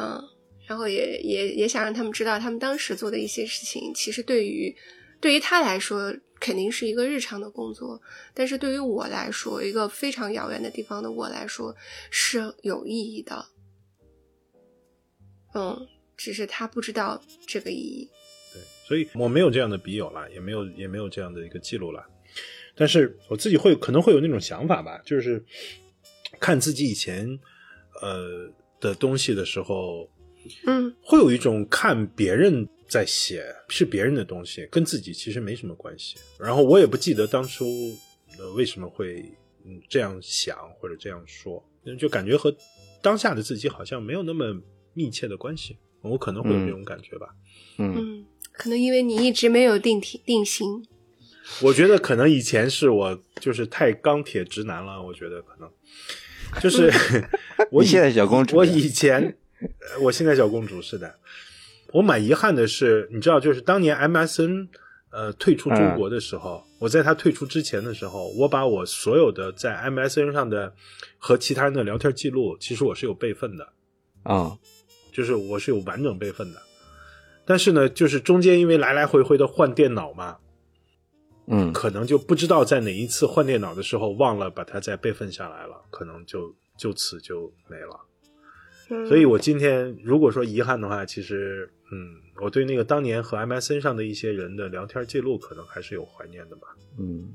[0.01, 0.21] 嗯，
[0.67, 4.75] 然后也也也想让他们知道，他们当时做的一些事情，其实对于
[5.21, 8.01] 对于他来说肯定是一个日常的工作，
[8.33, 11.77] 但是对于我来说，一个非常遥远的地方的我来说
[12.11, 13.45] 是有意义的，
[15.55, 15.87] 嗯，
[16.17, 18.11] 只是他不知道这个意义，
[18.55, 22.03] 对，所以我没有这样的笔友了，也没有也没有这样的一个记录了。
[22.75, 25.45] 但是我自己会可能会有那种想法吧，就是
[26.41, 27.39] 看自己以前
[28.01, 30.09] 呃的东西的时候，
[30.67, 30.97] 嗯。
[31.03, 36.17] 会有一种看别人在写是别人的东西，跟自己其实没什么关系。
[36.39, 37.97] 然后我也不记得当初
[38.37, 39.25] 呃为什么会
[39.65, 41.65] 嗯这样想或者这样说，
[41.99, 42.55] 就感觉和
[43.01, 44.61] 当下的自己好像没有那么
[44.93, 45.79] 密切的关系。
[46.03, 47.29] 我可能会有这种感觉吧。
[47.79, 50.85] 嗯嗯，可能因为你一直没有定体定型。
[51.63, 55.71] 我觉得可能以前是我就是太钢铁直男了，我觉得可能
[56.61, 56.91] 就是
[57.71, 61.15] 我现在小公主我以前，呃我现在小公主是的。
[61.93, 64.69] 我蛮遗憾的是，你知道，就是当年 MSN
[65.11, 70.73] 呃退出中国的时候，我在他退出之前的时候，我把我所有的在 MSN 上的
[71.19, 73.69] 和其他人的聊天记录，其实我是有备份的，
[74.23, 74.57] 啊
[75.13, 76.63] 就是我是有完整备份的。
[77.45, 80.37] 但是呢，就是中间因为来来回回的换电脑嘛，
[81.49, 88.01] 嗯可能就不知道在哪一次换电脑的时候忘了把它再备份下来了，可能就就此就没了。
[88.91, 96.69] 嗯、所以我今天如果说遗憾的话，其实嗯，我对那个当年和 MSN 上的一些人的聊天记录，可能还是有怀念的吧。
[96.99, 97.35] 嗯，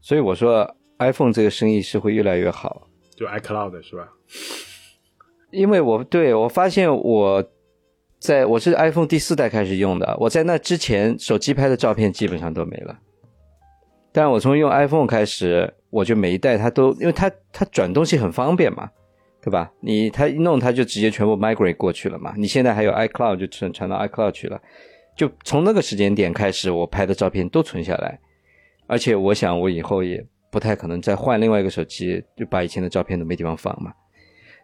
[0.00, 4.12] 所以我说 iPhone 这个生意是会越来越好，就 iCloud 是吧？
[5.50, 7.44] 因为我对我发现我
[8.18, 12.98] 在我是 iPhone 第四代开始用的，我在那之前手机拍的照片基本上都没了。
[14.10, 18.90] 但我从用 iPhone 开始，我就每一代它都，因为它它转东西很方便嘛，
[19.44, 19.70] 对吧？
[19.80, 22.32] 你他一弄他就直接全部 migrate 过去了嘛。
[22.34, 24.58] 你现在还有 iCloud 就传传到 iCloud 去了，
[25.14, 28.18] 就从那个时间点开始，我拍的照片都存下来。
[28.86, 33.92] 而且我想我以后也不太可能再换另外一个手机，就把以前的照片都没地方放嘛。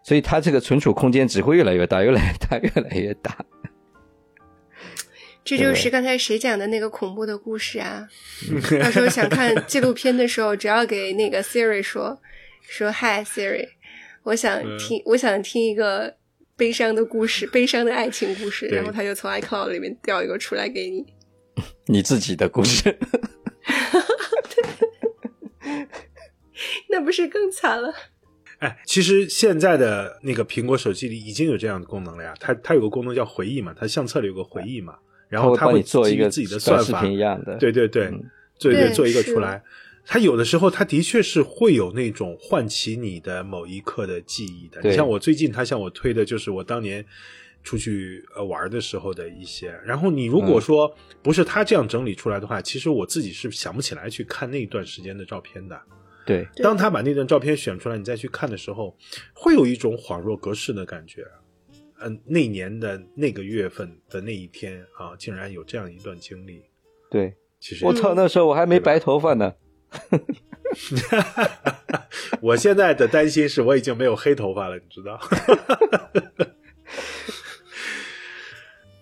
[0.03, 3.37] 所以它这个存储空间只会越来越大，越来越大， 越来越大。
[5.45, 8.09] 这就是刚才谁讲的那个恐怖的故事啊？
[8.83, 12.19] 到时候想看纪录片的时候，只要给那个 Siri 说
[12.63, 13.67] 说 Hi Siri，
[14.23, 16.15] 我想听，我想听一个
[16.57, 21.05] 悲伤的故事，悲伤的爱情故事，然后他就从 iCloud 里面调一个出来给你。
[21.87, 22.97] 你自己的故事，
[26.89, 27.93] 那不是更惨了？
[28.59, 32.35] 哎，其实现在的那个苹果手机里已经有这样的功能了呀。
[32.39, 34.97] 它它有个功能叫回忆嘛，它相册里有个回忆嘛，
[35.29, 37.57] 然后它会做一个基于自己的算法，一样的。
[37.57, 38.23] 对对对，嗯
[38.59, 39.63] 对对做一个出来。
[40.07, 44.81] 它有的时候，他的确是会有那种唤起你的某一刻的记忆的。
[44.83, 47.05] 你像我最近，他向我推的就是我当年
[47.63, 49.73] 出去呃玩的时候的一些。
[49.85, 55.81] 然后你如嗯果说不是他这样整理出来的话，其实我自己是想不起来去看那段时间的照片的。
[56.27, 58.97] 对，当他把那段照片选出来，你再去看的时候，
[59.33, 61.25] 会有一种恍若隔世的感觉。
[62.03, 66.63] 嗯、那年的那个月份的那一天啊，竟然有这样一段经历。
[67.11, 69.53] 对，其实我操，那时候我还没白头发呢。
[72.41, 75.19] 我现在的担心是我已经没有黑头发了，你知道？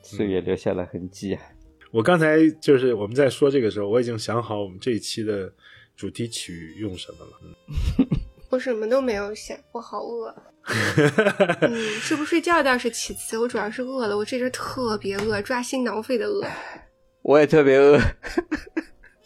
[0.03, 1.43] 岁月留下了痕迹啊。
[1.91, 5.53] 我刚才就是我们在说这个时候，我已经想好我们这一期的
[5.97, 7.33] 主题曲用什么了。
[7.99, 8.07] 嗯
[8.51, 10.35] 我什么都没有想，我好饿。
[11.61, 14.17] 嗯，睡不睡觉倒是其次，我主要是饿了。
[14.17, 16.47] 我这阵特别饿，抓心挠肺的饿。
[17.21, 18.01] 我也特别饿，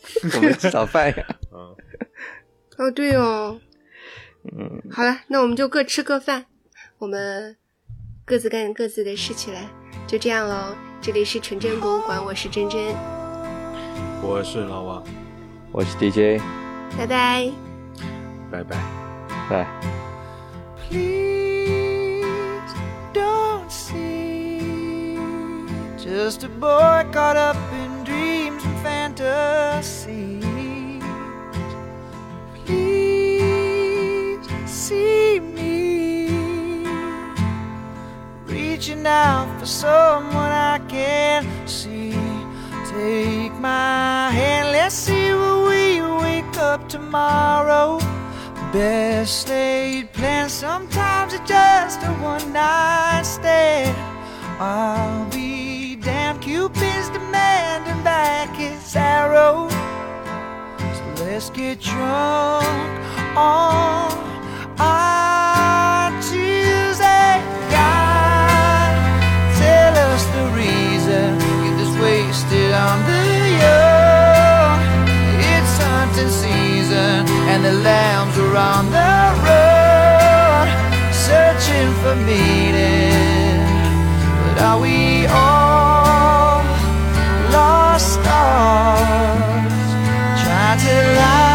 [0.36, 1.26] 我没吃早饭呀。
[1.50, 1.74] 啊，
[2.78, 3.60] 哦，对哦，
[4.44, 6.46] 嗯，好了，那我们就各吃各饭，
[6.98, 7.56] 我们
[8.24, 9.60] 各自干各自的事情了，
[10.06, 10.74] 就这样喽。
[11.00, 12.94] 这里是纯真博物馆，我是真真，
[14.22, 15.04] 我是老王，
[15.72, 16.40] 我是 DJ，
[16.96, 17.50] 拜拜。
[18.50, 18.76] 拜拜。
[19.48, 19.66] 拜。
[20.88, 22.22] Please
[23.12, 25.18] don't see
[25.96, 28.51] just a boy caught up in dreams and
[28.82, 30.42] fantasies.
[32.64, 36.84] Please see me
[38.44, 42.12] reaching out for someone I can see.
[42.92, 45.82] Take my hand, let's see where we
[46.22, 47.98] wake up tomorrow.
[48.72, 53.96] Best laid plans, sometimes it's just a one night stand.
[54.60, 55.51] I'll be
[56.02, 59.68] damned, Cupid's demanding back his arrow.
[60.78, 62.66] So let's get drunk
[63.36, 64.12] on
[64.78, 67.38] our Tuesday.
[67.70, 68.92] God,
[69.62, 71.38] tell us the reason.
[71.38, 73.24] Get this wasted on the
[73.62, 74.78] young.
[75.52, 79.14] It's hunting season, and the lambs are on the
[79.46, 80.66] run,
[81.12, 83.62] searching for meaning.
[84.42, 85.71] But are we all?
[87.52, 89.72] lost stars,
[90.42, 91.51] try to light.